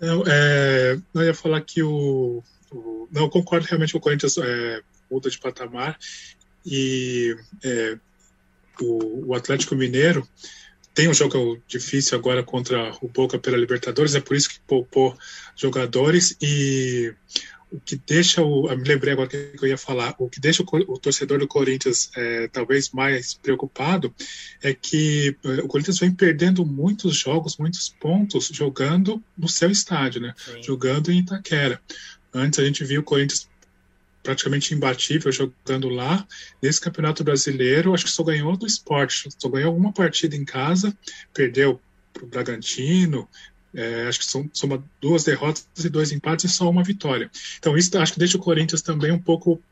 [0.00, 4.38] Eu, é, eu ia falar que o, o, Não, eu concordo realmente que o Corinthians
[4.38, 5.98] é, muda de patamar
[6.64, 7.98] e é,
[8.80, 10.26] o, o Atlético Mineiro
[10.94, 15.16] tem um jogo difícil agora contra o Boca pela Libertadores, é por isso que poupou
[15.56, 17.14] jogadores e
[17.72, 18.68] o que deixa o.
[18.68, 20.14] Eu me lembrei agora que eu ia falar.
[20.18, 24.14] O que deixa o, o torcedor do Corinthians é, talvez mais preocupado
[24.62, 30.20] é que é, o Corinthians vem perdendo muitos jogos, muitos pontos, jogando no seu estádio,
[30.20, 30.34] né?
[30.36, 30.62] Sim.
[30.62, 31.80] Jogando em Itaquera.
[32.34, 33.48] Antes a gente viu o Corinthians
[34.22, 36.26] praticamente imbatível jogando lá.
[36.62, 40.96] Nesse Campeonato Brasileiro, acho que só ganhou do esporte, só ganhou uma partida em casa,
[41.34, 41.80] perdeu
[42.12, 43.28] para o Bragantino,
[43.74, 47.30] É, acho que são, soma duas derrotas e dois empates e só uma vitória.
[47.58, 49.62] Então isso acho que deixa o Corinthians também um pouco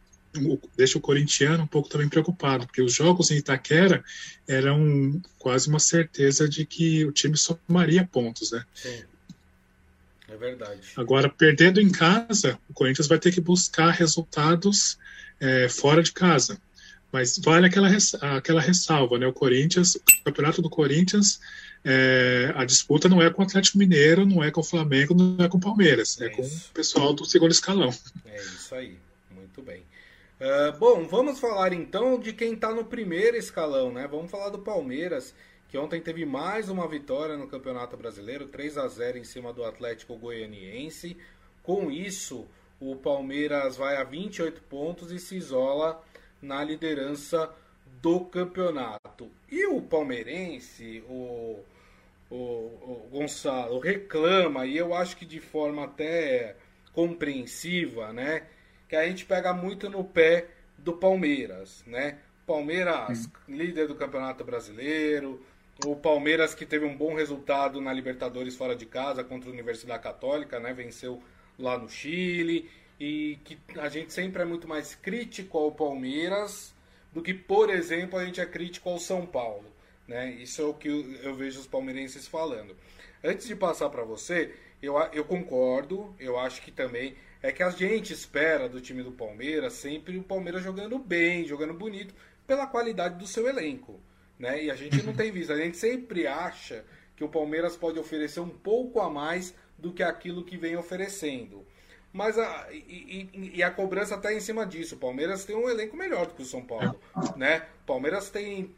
[0.77, 4.05] deixa o corintiano um pouco também preocupado, porque os jogos em Itaquera
[4.47, 8.65] eram quase uma certeza de que o time somaria pontos, né?
[8.75, 9.03] Sim.
[10.29, 10.81] É verdade.
[10.97, 14.97] Agora, perdendo em casa, o Corinthians vai ter que buscar resultados
[15.41, 16.61] é, fora de casa.
[17.13, 17.89] Mas vale aquela,
[18.37, 19.27] aquela ressalva, né?
[19.27, 21.41] O Corinthians, o campeonato do Corinthians,
[21.85, 25.45] é, a disputa não é com o Atlético Mineiro, não é com o Flamengo, não
[25.45, 27.91] é com o Palmeiras, é, é com o pessoal do segundo escalão.
[28.27, 28.97] É isso aí,
[29.31, 29.83] muito bem.
[30.41, 34.07] Uh, bom, vamos falar então de quem está no primeiro escalão, né?
[34.07, 35.35] Vamos falar do Palmeiras,
[35.69, 39.65] que ontem teve mais uma vitória no Campeonato Brasileiro, 3 a 0 em cima do
[39.65, 41.17] Atlético Goianiense.
[41.63, 42.47] Com isso,
[42.81, 46.03] o Palmeiras vai a 28 pontos e se isola
[46.41, 47.53] na liderança
[48.01, 49.31] do campeonato.
[49.51, 51.61] E o palmeirense, o,
[52.31, 56.57] o, o Gonçalo, reclama, e eu acho que de forma até
[56.93, 58.47] compreensiva, né?
[58.89, 60.49] Que a gente pega muito no pé
[60.79, 62.19] do Palmeiras, né?
[62.47, 65.41] Palmeiras, líder do Campeonato Brasileiro,
[65.85, 70.03] o Palmeiras que teve um bom resultado na Libertadores fora de casa contra a Universidade
[70.03, 70.73] Católica, né?
[70.73, 71.23] Venceu
[71.59, 72.69] lá no Chile
[73.01, 76.75] e que a gente sempre é muito mais crítico ao Palmeiras
[77.11, 79.65] do que, por exemplo, a gente é crítico ao São Paulo.
[80.07, 80.33] Né?
[80.33, 80.89] Isso é o que
[81.23, 82.77] eu vejo os palmeirenses falando.
[83.25, 87.71] Antes de passar para você, eu, eu concordo, eu acho que também é que a
[87.71, 92.15] gente espera do time do Palmeiras sempre o Palmeiras jogando bem, jogando bonito,
[92.47, 93.99] pela qualidade do seu elenco.
[94.39, 94.65] Né?
[94.65, 96.85] E a gente não tem visto, a gente sempre acha
[97.17, 101.65] que o Palmeiras pode oferecer um pouco a mais do que aquilo que vem oferecendo.
[102.13, 104.97] Mas a, e, e, a cobrança está em cima disso.
[104.97, 106.99] O Palmeiras tem um elenco melhor do que o São Paulo.
[107.37, 107.67] Né?
[107.83, 108.75] O Palmeiras tem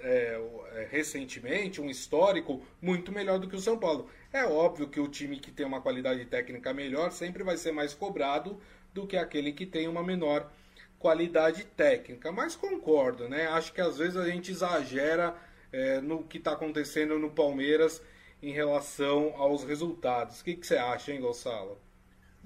[0.00, 0.40] é,
[0.74, 4.10] é, recentemente um histórico muito melhor do que o São Paulo.
[4.30, 7.94] É óbvio que o time que tem uma qualidade técnica melhor sempre vai ser mais
[7.94, 8.60] cobrado
[8.92, 10.50] do que aquele que tem uma menor
[10.98, 12.30] qualidade técnica.
[12.30, 13.46] Mas concordo, né?
[13.48, 15.34] Acho que às vezes a gente exagera
[15.72, 18.02] é, no que está acontecendo no Palmeiras
[18.42, 20.40] em relação aos resultados.
[20.40, 21.78] O que, que você acha, hein, Gonçalo?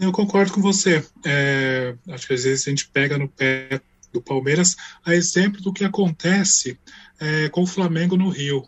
[0.00, 1.04] Eu concordo com você.
[1.26, 5.74] É, acho que às vezes a gente pega no pé do Palmeiras a exemplo do
[5.74, 6.78] que acontece
[7.20, 8.66] é, com o Flamengo no Rio.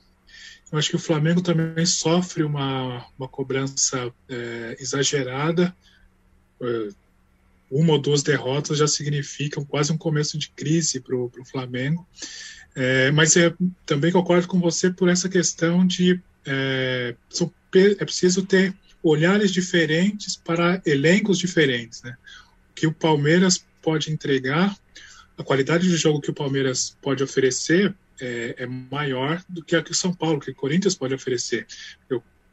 [0.71, 5.75] Eu acho que o Flamengo também sofre uma, uma cobrança é, exagerada.
[6.61, 6.89] É,
[7.71, 12.07] uma ou duas derrotas já significam quase um começo de crise para o Flamengo.
[12.75, 17.15] É, mas eu também concordo com você por essa questão de é,
[17.75, 22.03] é preciso ter olhares diferentes para elencos diferentes.
[22.03, 22.17] Né?
[22.71, 24.77] O que o Palmeiras pode entregar,
[25.37, 29.83] a qualidade de jogo que o Palmeiras pode oferecer é, é maior do que a
[29.83, 31.67] que o São Paulo, que o Corinthians pode oferecer.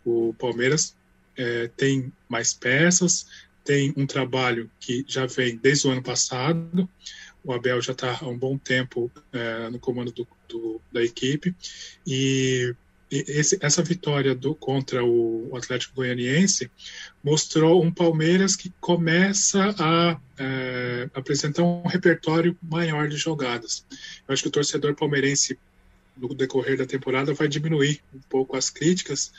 [0.04, 0.96] O, Palmeiras
[1.38, 3.28] é, tem mais peças,
[3.64, 6.90] tem um trabalho que já vem desde o ano passado.
[7.44, 11.56] O Abel já está há um bom tempo é, no comando do, do, da equipe
[12.08, 12.74] e
[13.12, 16.70] esse, essa vitória do, contra o, Atlético Goianiense
[17.24, 23.84] mostrou um Palmeiras que começa a é, apresentar um repertório maior de jogadas.
[24.28, 25.58] Eu acho que o torcedor palmeirense,
[26.16, 29.32] no decorrer da temporada, vai diminuir um pouco as críticas,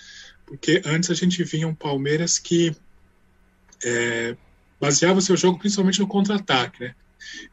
[0.45, 2.75] porque antes a gente via um Palmeiras que
[3.85, 4.37] é,
[4.81, 6.81] baseava seu jogo principalmente no contra-ataque.
[6.81, 6.95] Né?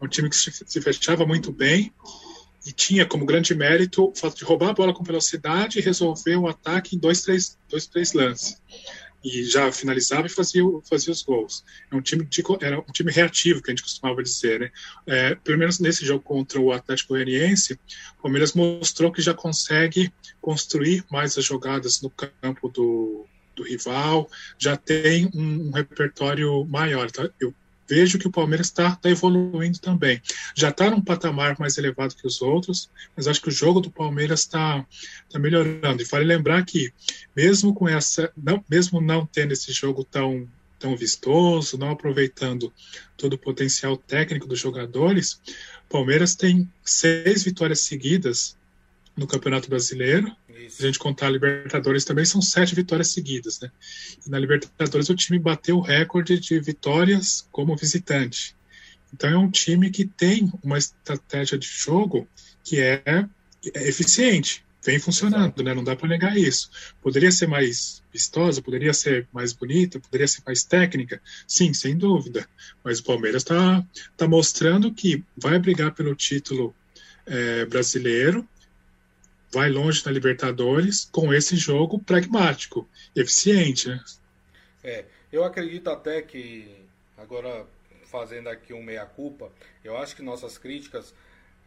[0.02, 1.94] É um time que se fechava muito bem
[2.68, 6.36] e tinha como grande mérito o fato de roubar a bola com velocidade e resolver
[6.36, 8.62] o ataque em dois, três, dois, três lances.
[9.24, 11.64] E já finalizava e fazia, fazia os gols.
[11.90, 14.60] É um time de, era um time reativo, que a gente costumava dizer.
[14.60, 14.72] Né?
[15.08, 17.80] É, pelo menos nesse jogo contra o Atlético Goianiense,
[18.20, 23.26] o Palmeiras mostrou que já consegue construir mais as jogadas no campo do,
[23.56, 27.10] do rival, já tem um, um repertório maior.
[27.10, 27.30] Tá?
[27.40, 27.54] Eu
[27.88, 30.22] vejo que o Palmeiras está tá evoluindo também.
[30.56, 33.92] Já está num patamar mais elevado que os outros, mas acho que o jogo do
[33.92, 34.86] Palmeiras está
[35.30, 36.02] tá melhorando.
[36.02, 36.94] E vale lembrar que,
[37.36, 40.48] mesmo com essa, não, mesmo não tendo esse jogo tão
[40.80, 42.72] tão vistoso, não aproveitando
[43.18, 45.42] todo o potencial técnico dos jogadores,
[45.90, 48.56] Palmeiras tem seis vitórias seguidas
[49.16, 50.32] no Campeonato Brasileiro.
[50.70, 53.60] Se a gente contar a Libertadores também, são sete vitórias seguidas.
[53.60, 53.72] Né?
[54.26, 58.56] E na Libertadores o time bateu o recorde de vitórias como visitante.
[59.14, 62.28] Então é um time que tem uma estratégia de jogo
[62.64, 65.74] que é, é eficiente, vem funcionando, né?
[65.74, 66.70] Não dá para negar isso.
[67.02, 72.48] Poderia ser mais vistosa, poderia ser mais bonita, poderia ser mais técnica, sim, sem dúvida.
[72.84, 76.76] Mas o Palmeiras está tá mostrando que vai brigar pelo título
[77.26, 78.48] é, brasileiro
[79.52, 84.04] vai longe na Libertadores com esse jogo pragmático, eficiente, né?
[84.84, 86.86] É, eu acredito até que,
[87.18, 87.66] agora
[88.06, 89.52] fazendo aqui um meia-culpa,
[89.84, 91.14] eu acho que nossas críticas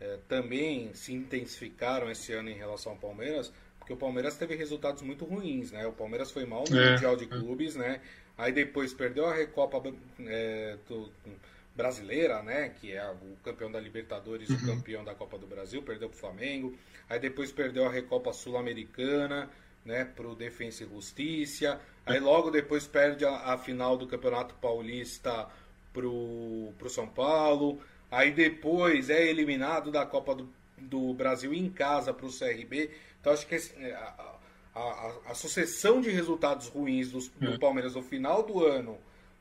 [0.00, 5.02] é, também se intensificaram esse ano em relação ao Palmeiras, porque o Palmeiras teve resultados
[5.02, 5.86] muito ruins, né?
[5.86, 8.00] O Palmeiras foi mal no é, Mundial de Clubes, né?
[8.38, 9.82] Aí depois perdeu a Recopa
[10.20, 11.10] é, do,
[11.80, 12.68] brasileira, né?
[12.80, 14.58] Que é o campeão da Libertadores e uhum.
[14.58, 16.76] o campeão da Copa do Brasil, perdeu para o Flamengo.
[17.08, 19.50] Aí depois perdeu a Recopa Sul-Americana,
[19.84, 20.04] né?
[20.04, 21.80] Para o Defensa e Justiça.
[22.04, 25.48] Aí logo depois perde a, a final do Campeonato Paulista
[25.92, 27.80] pro, pro São Paulo.
[28.10, 32.90] Aí depois é eliminado da Copa do, do Brasil em casa para o CRB.
[33.20, 34.34] Então acho que é, a,
[34.74, 37.58] a, a, sucessão de resultados ruins do, do é.
[37.58, 38.98] Palmeiras no final do ano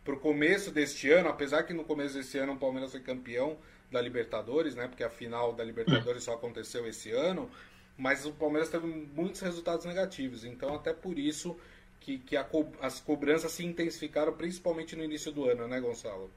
[0.10, 3.58] para o começo deste ano, apesar que no começo desse ano o Palmeiras foi campeão
[3.92, 4.88] da Libertadores, né?
[4.88, 7.48] Porque a final da Libertadores só aconteceu esse ano,
[7.96, 10.44] mas o Palmeiras teve muitos resultados negativos.
[10.44, 11.56] Então até por isso
[12.00, 12.48] que, que a,
[12.82, 16.32] as cobranças se intensificaram, principalmente no início do ano, né, Gonçalo?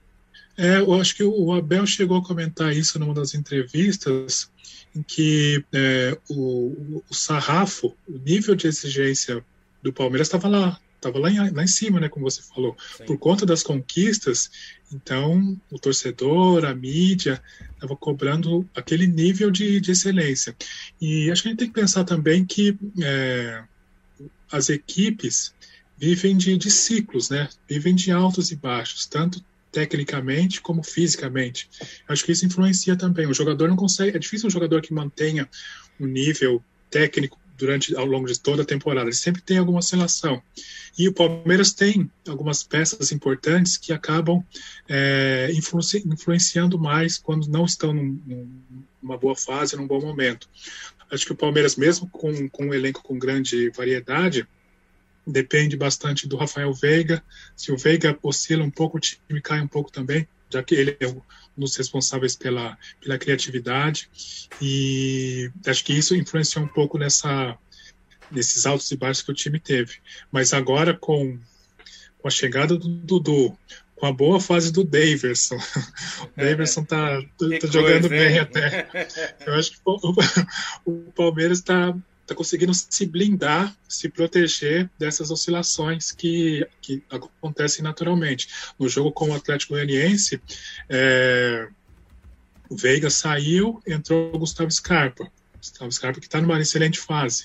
[0.59, 4.51] É, eu acho que o Abel chegou a comentar isso numa das entrevistas,
[4.95, 9.43] em que é, o, o, sarrafo, o nível de exigência
[9.83, 13.05] do Palmeiras estava lá, estava lá, em, lá em cima, né, como você falou, Sim.
[13.05, 14.51] por conta das conquistas.
[14.93, 17.43] Então, o torcedor, a mídia,
[17.75, 20.55] estava cobrando aquele nível de, de, excelência.
[21.01, 23.65] E acho que a gente tem que pensar também que é,
[24.51, 25.53] as equipes
[25.99, 27.49] vivem de, de ciclos, né?
[27.69, 31.69] Vivem de altos e baixos, tanto tecnicamente como fisicamente.
[32.07, 33.27] Acho que isso influencia também.
[33.27, 35.49] O jogador não consegue, é difícil um jogador que mantenha
[35.99, 39.07] um nível técnico durante ao longo de toda a temporada.
[39.07, 40.43] Ele sempre tem alguma oscilação.
[40.99, 44.45] E o Palmeiras tem algumas peças importantes que acabam
[44.89, 48.51] é, influenci, influenciando mais quando não estão num,
[49.01, 50.49] numa boa fase, num bom momento.
[51.09, 54.45] Acho que o Palmeiras, mesmo com, com um elenco com grande variedade,
[55.25, 57.23] depende bastante do Rafael Veiga.
[57.55, 60.97] Se o Veiga oscila um pouco, o time cai um pouco também, já que ele
[60.99, 61.23] é um
[61.57, 64.09] dos responsáveis pela, pela criatividade.
[64.61, 67.57] E acho que isso influenciou um pouco nessa,
[68.31, 69.95] nesses altos e baixos que o time teve.
[70.31, 71.39] Mas agora, com,
[72.19, 73.57] com a chegada do Dudu,
[73.97, 75.59] com a boa fase do Daverson.
[76.23, 78.89] O Daverson tá, tá jogando bem até.
[79.47, 80.15] Eu acho que o,
[80.87, 81.95] o Palmeiras está
[82.33, 88.49] está conseguindo se blindar, se proteger dessas oscilações que, que acontecem naturalmente.
[88.79, 90.41] No jogo com o Atlético Goianiense,
[90.89, 91.69] é,
[92.69, 95.31] o Veiga saiu, entrou o Gustavo Scarpa.
[95.59, 97.45] Gustavo Scarpa que está numa excelente fase.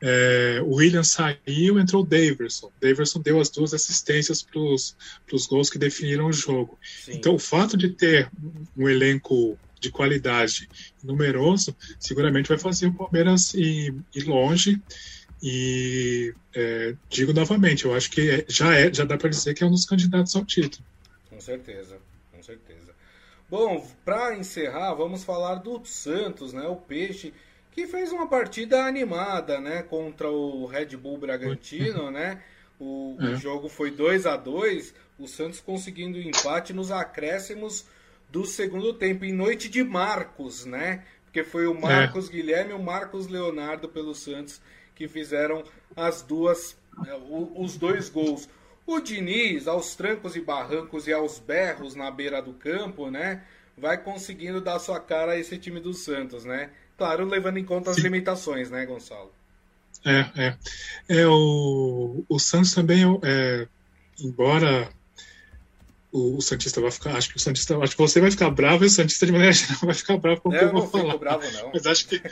[0.00, 2.66] É, o William saiu, entrou o Daverson.
[2.66, 6.78] O Daverson deu as duas assistências para os gols que definiram o jogo.
[7.04, 7.12] Sim.
[7.14, 8.30] Então, o fato de ter
[8.76, 10.68] um elenco de qualidade
[11.02, 14.80] numeroso, seguramente vai fazer o Palmeiras ir, ir longe.
[15.42, 19.62] E é, digo novamente, eu acho que é, já, é, já dá para dizer que
[19.62, 20.84] é um dos candidatos ao título.
[21.28, 21.98] Com certeza,
[22.32, 22.94] com certeza.
[23.50, 26.66] Bom, para encerrar, vamos falar do Santos, né?
[26.66, 27.34] O Peixe,
[27.72, 29.82] que fez uma partida animada, né?
[29.82, 32.42] Contra o Red Bull Bragantino, né?
[32.80, 33.26] O, é.
[33.26, 37.86] o jogo foi 2 a 2 o Santos conseguindo o empate nos acréscimos
[38.34, 41.04] do segundo tempo, em noite de Marcos, né?
[41.24, 42.32] Porque foi o Marcos é.
[42.32, 44.60] Guilherme e o Marcos Leonardo pelo Santos
[44.92, 45.62] que fizeram
[45.94, 47.14] as duas, é,
[47.54, 48.48] os dois gols.
[48.84, 53.44] O Diniz, aos trancos e barrancos e aos berros na beira do campo, né?
[53.78, 56.70] Vai conseguindo dar sua cara a esse time do Santos, né?
[56.98, 58.02] Claro, levando em conta as Sim.
[58.02, 59.32] limitações, né, Gonçalo?
[60.04, 60.56] É, é.
[61.20, 63.68] é o, o Santos também, é,
[64.20, 64.90] embora
[66.14, 67.16] o, o Santista vai ficar.
[67.16, 67.76] Acho que o Santista.
[67.78, 70.40] Acho que você vai ficar bravo e o Santista de maneira geral vai ficar bravo
[70.40, 71.18] com o que eu, vou falar.
[71.18, 71.72] Bravo, não.
[71.74, 72.22] Mas acho que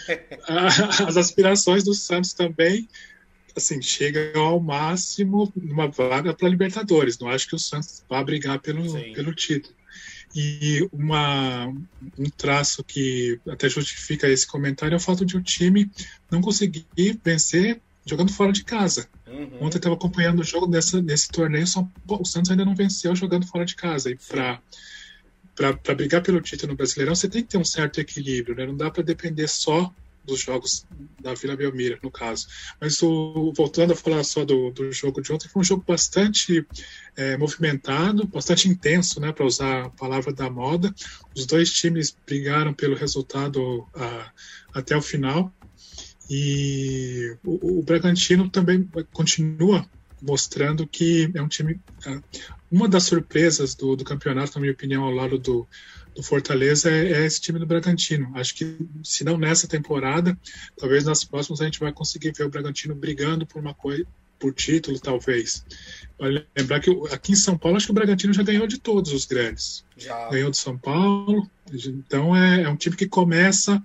[0.49, 0.66] a,
[1.09, 2.88] as aspirações do Santos também
[3.57, 7.18] assim, chegam ao máximo numa vaga para Libertadores.
[7.18, 9.75] Não acho que o Santos vá brigar pelo, pelo título.
[10.35, 15.90] E uma, um traço que até justifica esse comentário é o fato de o time
[16.31, 16.87] não conseguir
[17.23, 19.09] vencer jogando fora de casa.
[19.33, 19.57] Uhum.
[19.61, 23.16] Ontem eu estava acompanhando o jogo nessa, nesse torneio, só, o Santos ainda não venceu
[23.16, 24.11] jogando fora de casa.
[24.11, 28.66] E para brigar pelo título no Brasileirão, você tem que ter um certo equilíbrio, né?
[28.66, 29.92] Não dá para depender só
[30.25, 30.87] dos jogos
[31.21, 32.47] da Vila Belmira, no caso.
[32.81, 36.65] Mas o, voltando a falar só do, do jogo de ontem, foi um jogo bastante
[37.17, 40.94] é, movimentado, bastante intenso, né, para usar a palavra da moda.
[41.35, 44.31] Os dois times brigaram pelo resultado a,
[44.75, 45.52] até o final.
[46.35, 49.87] E o, o Bragantino também continua
[50.23, 51.79] mostrando que é um time.
[52.07, 52.19] É,
[52.71, 55.69] uma das surpresas do, do campeonato, na minha opinião, ao lado do,
[56.17, 58.33] do Fortaleza é, é, esse time do Bragantino.
[58.35, 60.39] Acho que, se não nessa temporada,
[60.79, 64.07] talvez nas próximas a gente vai conseguir ver o Bragantino brigando por uma coisa,
[64.39, 65.67] por título, talvez.
[66.19, 69.13] Vale lembrar que aqui em São Paulo, acho que o Bragantino já ganhou de todos
[69.13, 69.85] os grandes.
[69.99, 70.31] Já.
[70.31, 73.83] Ganhou de São Paulo, então é, é um time que começa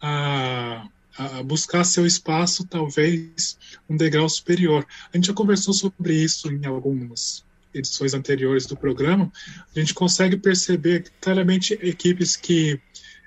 [0.00, 3.58] a, a, buscar seu espaço, talvez
[3.88, 4.86] um degrau superior.
[5.12, 9.30] A gente já conversou sobre isso em algumas edições anteriores do programa,
[9.74, 12.80] a gente consegue perceber claramente equipes que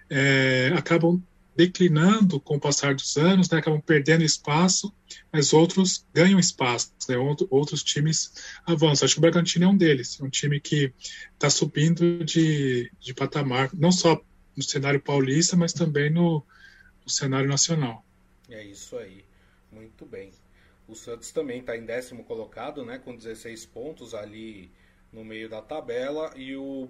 [0.10, 1.22] é, acabam
[1.56, 4.92] declinando com o passar dos anos, né, acabam perdendo espaço,
[5.32, 7.16] mas outros ganham espaço, né,
[7.50, 8.34] outros times
[8.66, 9.06] avançam.
[9.06, 10.92] Acho que o Bragantino é um deles, é um time que
[11.34, 14.20] está subindo de, de patamar, não só
[14.58, 16.44] no cenário paulista, mas também no,
[17.04, 18.04] no cenário nacional.
[18.49, 19.24] É isso aí,
[19.72, 20.32] muito bem.
[20.88, 24.72] O Santos também está em décimo colocado, né, com 16 pontos ali
[25.12, 26.89] no meio da tabela, e o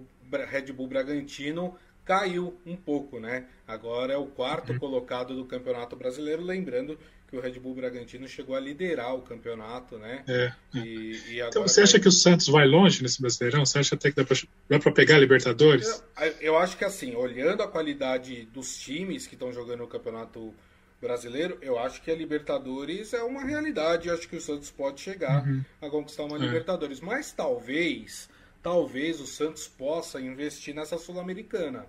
[0.50, 3.48] Red Bull Bragantino caiu um pouco, né?
[3.66, 4.78] Agora é o quarto uhum.
[4.78, 6.98] colocado do Campeonato Brasileiro, lembrando
[7.28, 10.22] que o Red Bull Bragantino chegou a liderar o campeonato, né?
[10.26, 10.78] É, é.
[10.78, 13.64] E, e então você acha que o Santos vai longe nesse Brasileirão?
[13.64, 14.24] Você acha até que
[14.68, 16.02] dá para pegar a Libertadores?
[16.20, 20.54] Eu, eu, acho que assim, olhando a qualidade dos times que estão jogando no Campeonato
[21.00, 24.08] Brasileiro, eu acho que a Libertadores é uma realidade.
[24.08, 25.64] Eu acho que o Santos pode chegar uhum.
[25.82, 26.40] a conquistar uma é.
[26.40, 28.28] Libertadores, mas talvez
[28.64, 31.84] talvez o Santos possa investir nessa Sul-Americana,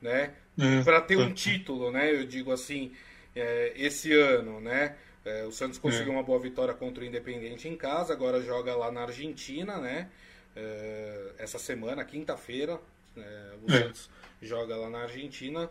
[0.00, 0.32] né?
[0.58, 2.10] É, para ter um título, né?
[2.10, 2.92] Eu digo assim,
[3.36, 4.96] é, esse ano, né?
[5.24, 6.16] É, o Santos conseguiu é.
[6.16, 10.08] uma boa vitória contra o Independente em casa, agora joga lá na Argentina, né?
[10.54, 12.80] É, essa semana, quinta-feira,
[13.16, 14.10] é, o Santos
[14.40, 15.68] joga lá na Argentina.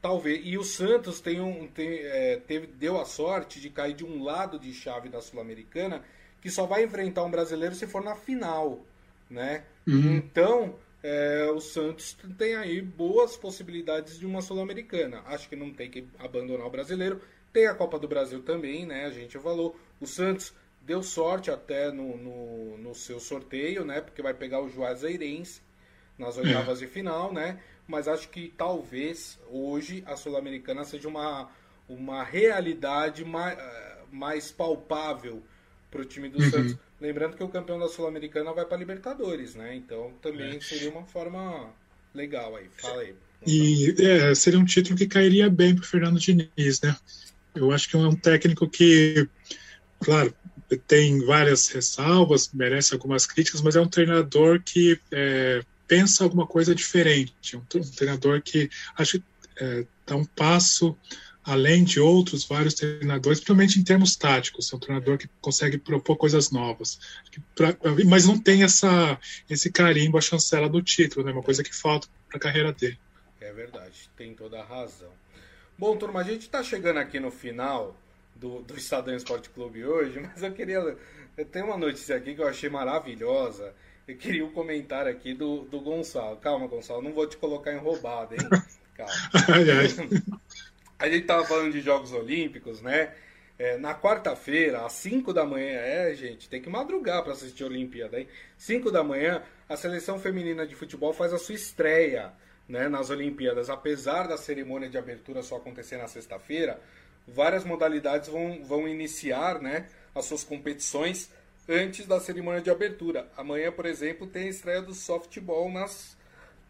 [0.00, 0.40] Talvez.
[0.44, 2.00] E o Santos tem um, tem,
[2.46, 6.04] teve, deu a sorte de cair de um lado de chave da Sul-Americana
[6.40, 8.84] que só vai enfrentar um brasileiro se for na final
[9.30, 9.64] né?
[9.86, 10.16] Uhum.
[10.16, 15.22] Então, é, o Santos tem aí boas possibilidades de uma Sul-Americana.
[15.26, 17.20] Acho que não tem que abandonar o brasileiro.
[17.52, 19.06] Tem a Copa do Brasil também, né?
[19.06, 19.78] A gente falou.
[20.00, 24.00] O Santos deu sorte até no, no, no seu sorteio, né?
[24.00, 25.62] Porque vai pegar o Juazeirense
[26.18, 27.60] nas oitavas de final, né?
[27.86, 31.48] Mas acho que talvez hoje a Sul-Americana seja uma,
[31.88, 33.56] uma realidade mais,
[34.10, 35.42] mais palpável
[35.90, 36.50] para o time do uhum.
[36.50, 36.76] Santos.
[37.00, 39.74] Lembrando que o campeão da Sul-Americana vai para Libertadores, né?
[39.76, 40.60] Então também é.
[40.60, 41.72] seria uma forma
[42.12, 42.68] legal aí.
[42.76, 43.14] Fala aí.
[43.46, 46.96] E é, seria um título que cairia bem para Fernando Diniz, né?
[47.54, 49.28] Eu acho que é um técnico que,
[50.00, 50.34] claro,
[50.86, 56.74] tem várias ressalvas, merece algumas críticas, mas é um treinador que é, pensa alguma coisa
[56.74, 57.56] diferente.
[57.56, 59.24] Um, um treinador que acho que
[59.60, 60.96] é, dá um passo
[61.48, 64.70] além de outros vários treinadores, principalmente em termos táticos.
[64.70, 67.00] É um treinador que consegue propor coisas novas.
[67.54, 67.74] Pra,
[68.06, 69.18] mas não tem essa,
[69.48, 71.32] esse carimbo, a chancela do título, né?
[71.32, 72.98] Uma coisa que falta para a carreira dele.
[73.40, 75.10] É verdade, tem toda a razão.
[75.78, 77.96] Bom, turma, a gente está chegando aqui no final
[78.36, 80.96] do, do Estadão Esporte Clube hoje, mas eu queria.
[81.34, 83.72] Eu tenho uma notícia aqui que eu achei maravilhosa.
[84.06, 86.36] Eu queria o um comentário aqui do, do Gonçalo.
[86.36, 88.48] Calma, Gonçalo, não vou te colocar em roubada, hein?
[88.96, 89.12] Calma.
[89.48, 89.88] ai, ai.
[90.98, 93.14] A gente tava falando de Jogos Olímpicos, né?
[93.56, 97.66] É, na quarta-feira, às 5 da manhã, é, gente, tem que madrugar para assistir a
[97.66, 98.26] Olimpíada, hein?
[98.56, 102.32] 5 da manhã, a seleção feminina de futebol faz a sua estreia
[102.68, 103.70] né, nas Olimpíadas.
[103.70, 106.80] Apesar da cerimônia de abertura só acontecer na sexta-feira,
[107.28, 111.30] várias modalidades vão, vão iniciar né, as suas competições
[111.68, 113.28] antes da cerimônia de abertura.
[113.36, 116.17] Amanhã, por exemplo, tem a estreia do softball nas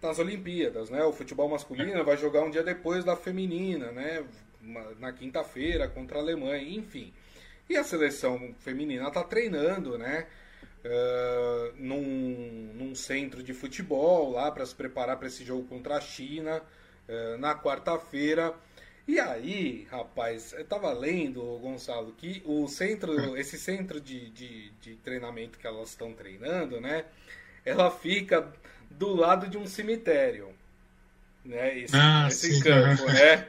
[0.01, 1.03] nas Olimpíadas, né?
[1.05, 4.25] O futebol masculino vai jogar um dia depois da feminina, né?
[4.99, 7.13] Na quinta-feira contra a Alemanha, enfim.
[7.69, 10.27] E a seleção feminina está treinando, né?
[10.85, 16.01] Uh, num, num, centro de futebol lá para se preparar para esse jogo contra a
[16.01, 16.63] China
[17.09, 18.55] uh, na quarta-feira.
[19.07, 24.97] E aí, rapaz, eu tava lendo, Gonçalo, que o centro, esse centro de, de, de
[24.97, 27.07] treinamento que elas estão treinando, né?
[27.65, 28.53] Ela fica
[28.91, 30.49] do lado de um cemitério.
[31.45, 31.79] Né?
[31.79, 33.47] Esse, ah, esse sim, campo, né?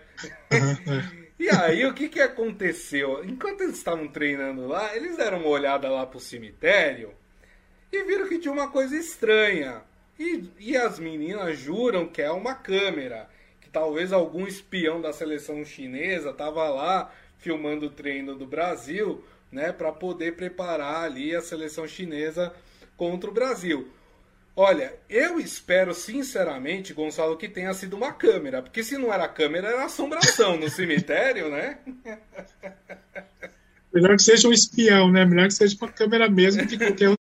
[1.39, 3.23] e aí, o que, que aconteceu?
[3.25, 7.13] Enquanto eles estavam treinando lá, eles deram uma olhada lá pro cemitério
[7.91, 9.81] e viram que tinha uma coisa estranha.
[10.17, 13.29] E, e as meninas juram que é uma câmera.
[13.61, 19.71] Que talvez algum espião da seleção chinesa tava lá filmando o treino do Brasil, né,
[19.71, 22.53] para poder preparar ali a seleção chinesa
[22.97, 23.89] contra o Brasil.
[24.56, 29.70] Olha, eu espero sinceramente, Gonçalo, que tenha sido uma câmera, porque se não era câmera,
[29.70, 31.80] era assombração no cemitério, né?
[33.93, 35.26] Melhor que seja um espião, né?
[35.26, 37.16] Melhor que seja uma câmera mesmo que qualquer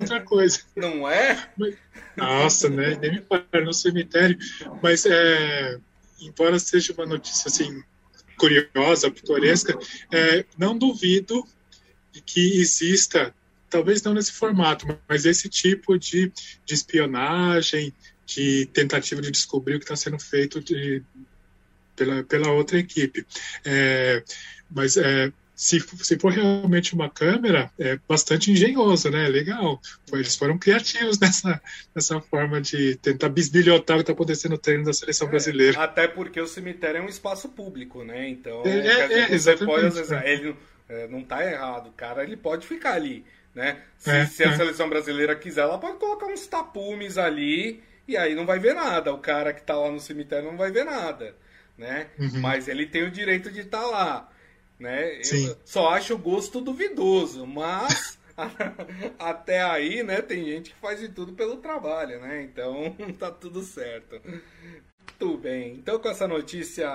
[0.00, 0.60] outra coisa.
[0.74, 1.50] Não é?
[1.56, 1.76] Mas,
[2.16, 2.96] nossa, né?
[3.00, 4.36] Nem me fala no cemitério.
[4.82, 5.78] Mas, é,
[6.20, 7.82] embora seja uma notícia assim
[8.36, 9.76] curiosa, pitoresca,
[10.12, 11.44] é, não duvido
[12.24, 13.34] que exista,
[13.68, 16.32] talvez não nesse formato, mas esse tipo de,
[16.64, 17.92] de espionagem,
[18.26, 21.02] de tentativa de descobrir o que está sendo feito de,
[21.96, 23.26] pela, pela outra equipe.
[23.64, 24.22] É,
[24.70, 29.26] mas é, se, se for realmente uma câmera, é bastante engenhoso, né?
[29.28, 29.80] Legal.
[30.12, 31.60] Eles foram criativos nessa,
[31.92, 35.82] nessa forma de tentar bisbilhotar o que está acontecendo no treino da seleção é, brasileira.
[35.82, 38.28] Até porque o cemitério é um espaço público, né?
[38.28, 40.54] Então, é, é, dizer, você pode, vezes, ele
[40.88, 43.24] é, não está errado, o cara ele pode ficar ali,
[43.58, 43.82] né?
[43.98, 44.56] Se, é, se a é.
[44.56, 49.12] seleção brasileira quiser, ela pode colocar uns tapumes ali e aí não vai ver nada.
[49.12, 51.34] O cara que está lá no cemitério não vai ver nada,
[51.76, 52.06] né?
[52.16, 52.40] Uhum.
[52.40, 54.32] Mas ele tem o direito de estar tá lá.
[54.78, 55.16] Né?
[55.16, 58.16] Eu só acho o gosto duvidoso, mas
[59.18, 62.44] até aí, né, tem gente que faz de tudo pelo trabalho, né?
[62.44, 64.20] Então tá tudo certo.
[65.18, 65.72] Tudo bem.
[65.74, 66.88] Então com essa notícia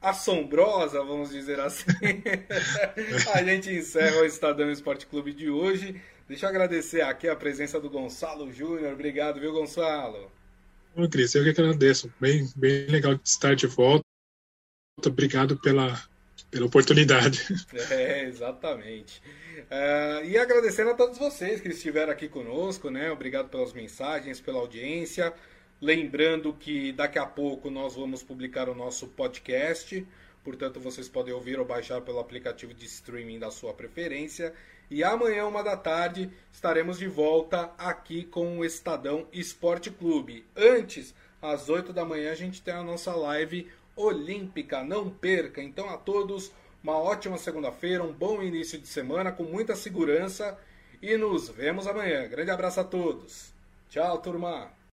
[0.00, 1.84] assombrosa, vamos dizer assim,
[3.34, 6.00] a gente encerra o Estadão Esporte Clube de hoje.
[6.28, 8.92] Deixa eu agradecer aqui a presença do Gonçalo Júnior.
[8.92, 10.30] Obrigado, viu, Gonçalo?
[10.94, 12.12] Ô, Cris, eu que agradeço.
[12.20, 14.04] Bem, bem legal de estar de volta.
[15.06, 16.00] Obrigado pela,
[16.50, 17.46] pela oportunidade.
[17.90, 19.22] É, exatamente.
[19.58, 23.10] Uh, e agradecendo a todos vocês que estiveram aqui conosco, né?
[23.10, 25.32] Obrigado pelas mensagens, pela audiência.
[25.80, 30.04] Lembrando que daqui a pouco nós vamos publicar o nosso podcast,
[30.42, 34.52] portanto vocês podem ouvir ou baixar pelo aplicativo de streaming da sua preferência.
[34.90, 40.44] E amanhã, uma da tarde, estaremos de volta aqui com o Estadão Esporte Clube.
[40.56, 44.82] Antes, às 8 da manhã, a gente tem a nossa live olímpica.
[44.82, 45.62] Não perca.
[45.62, 46.50] Então, a todos,
[46.82, 50.58] uma ótima segunda-feira, um bom início de semana, com muita segurança.
[51.02, 52.26] E nos vemos amanhã.
[52.26, 53.52] Grande abraço a todos.
[53.90, 54.77] Tchau, turma.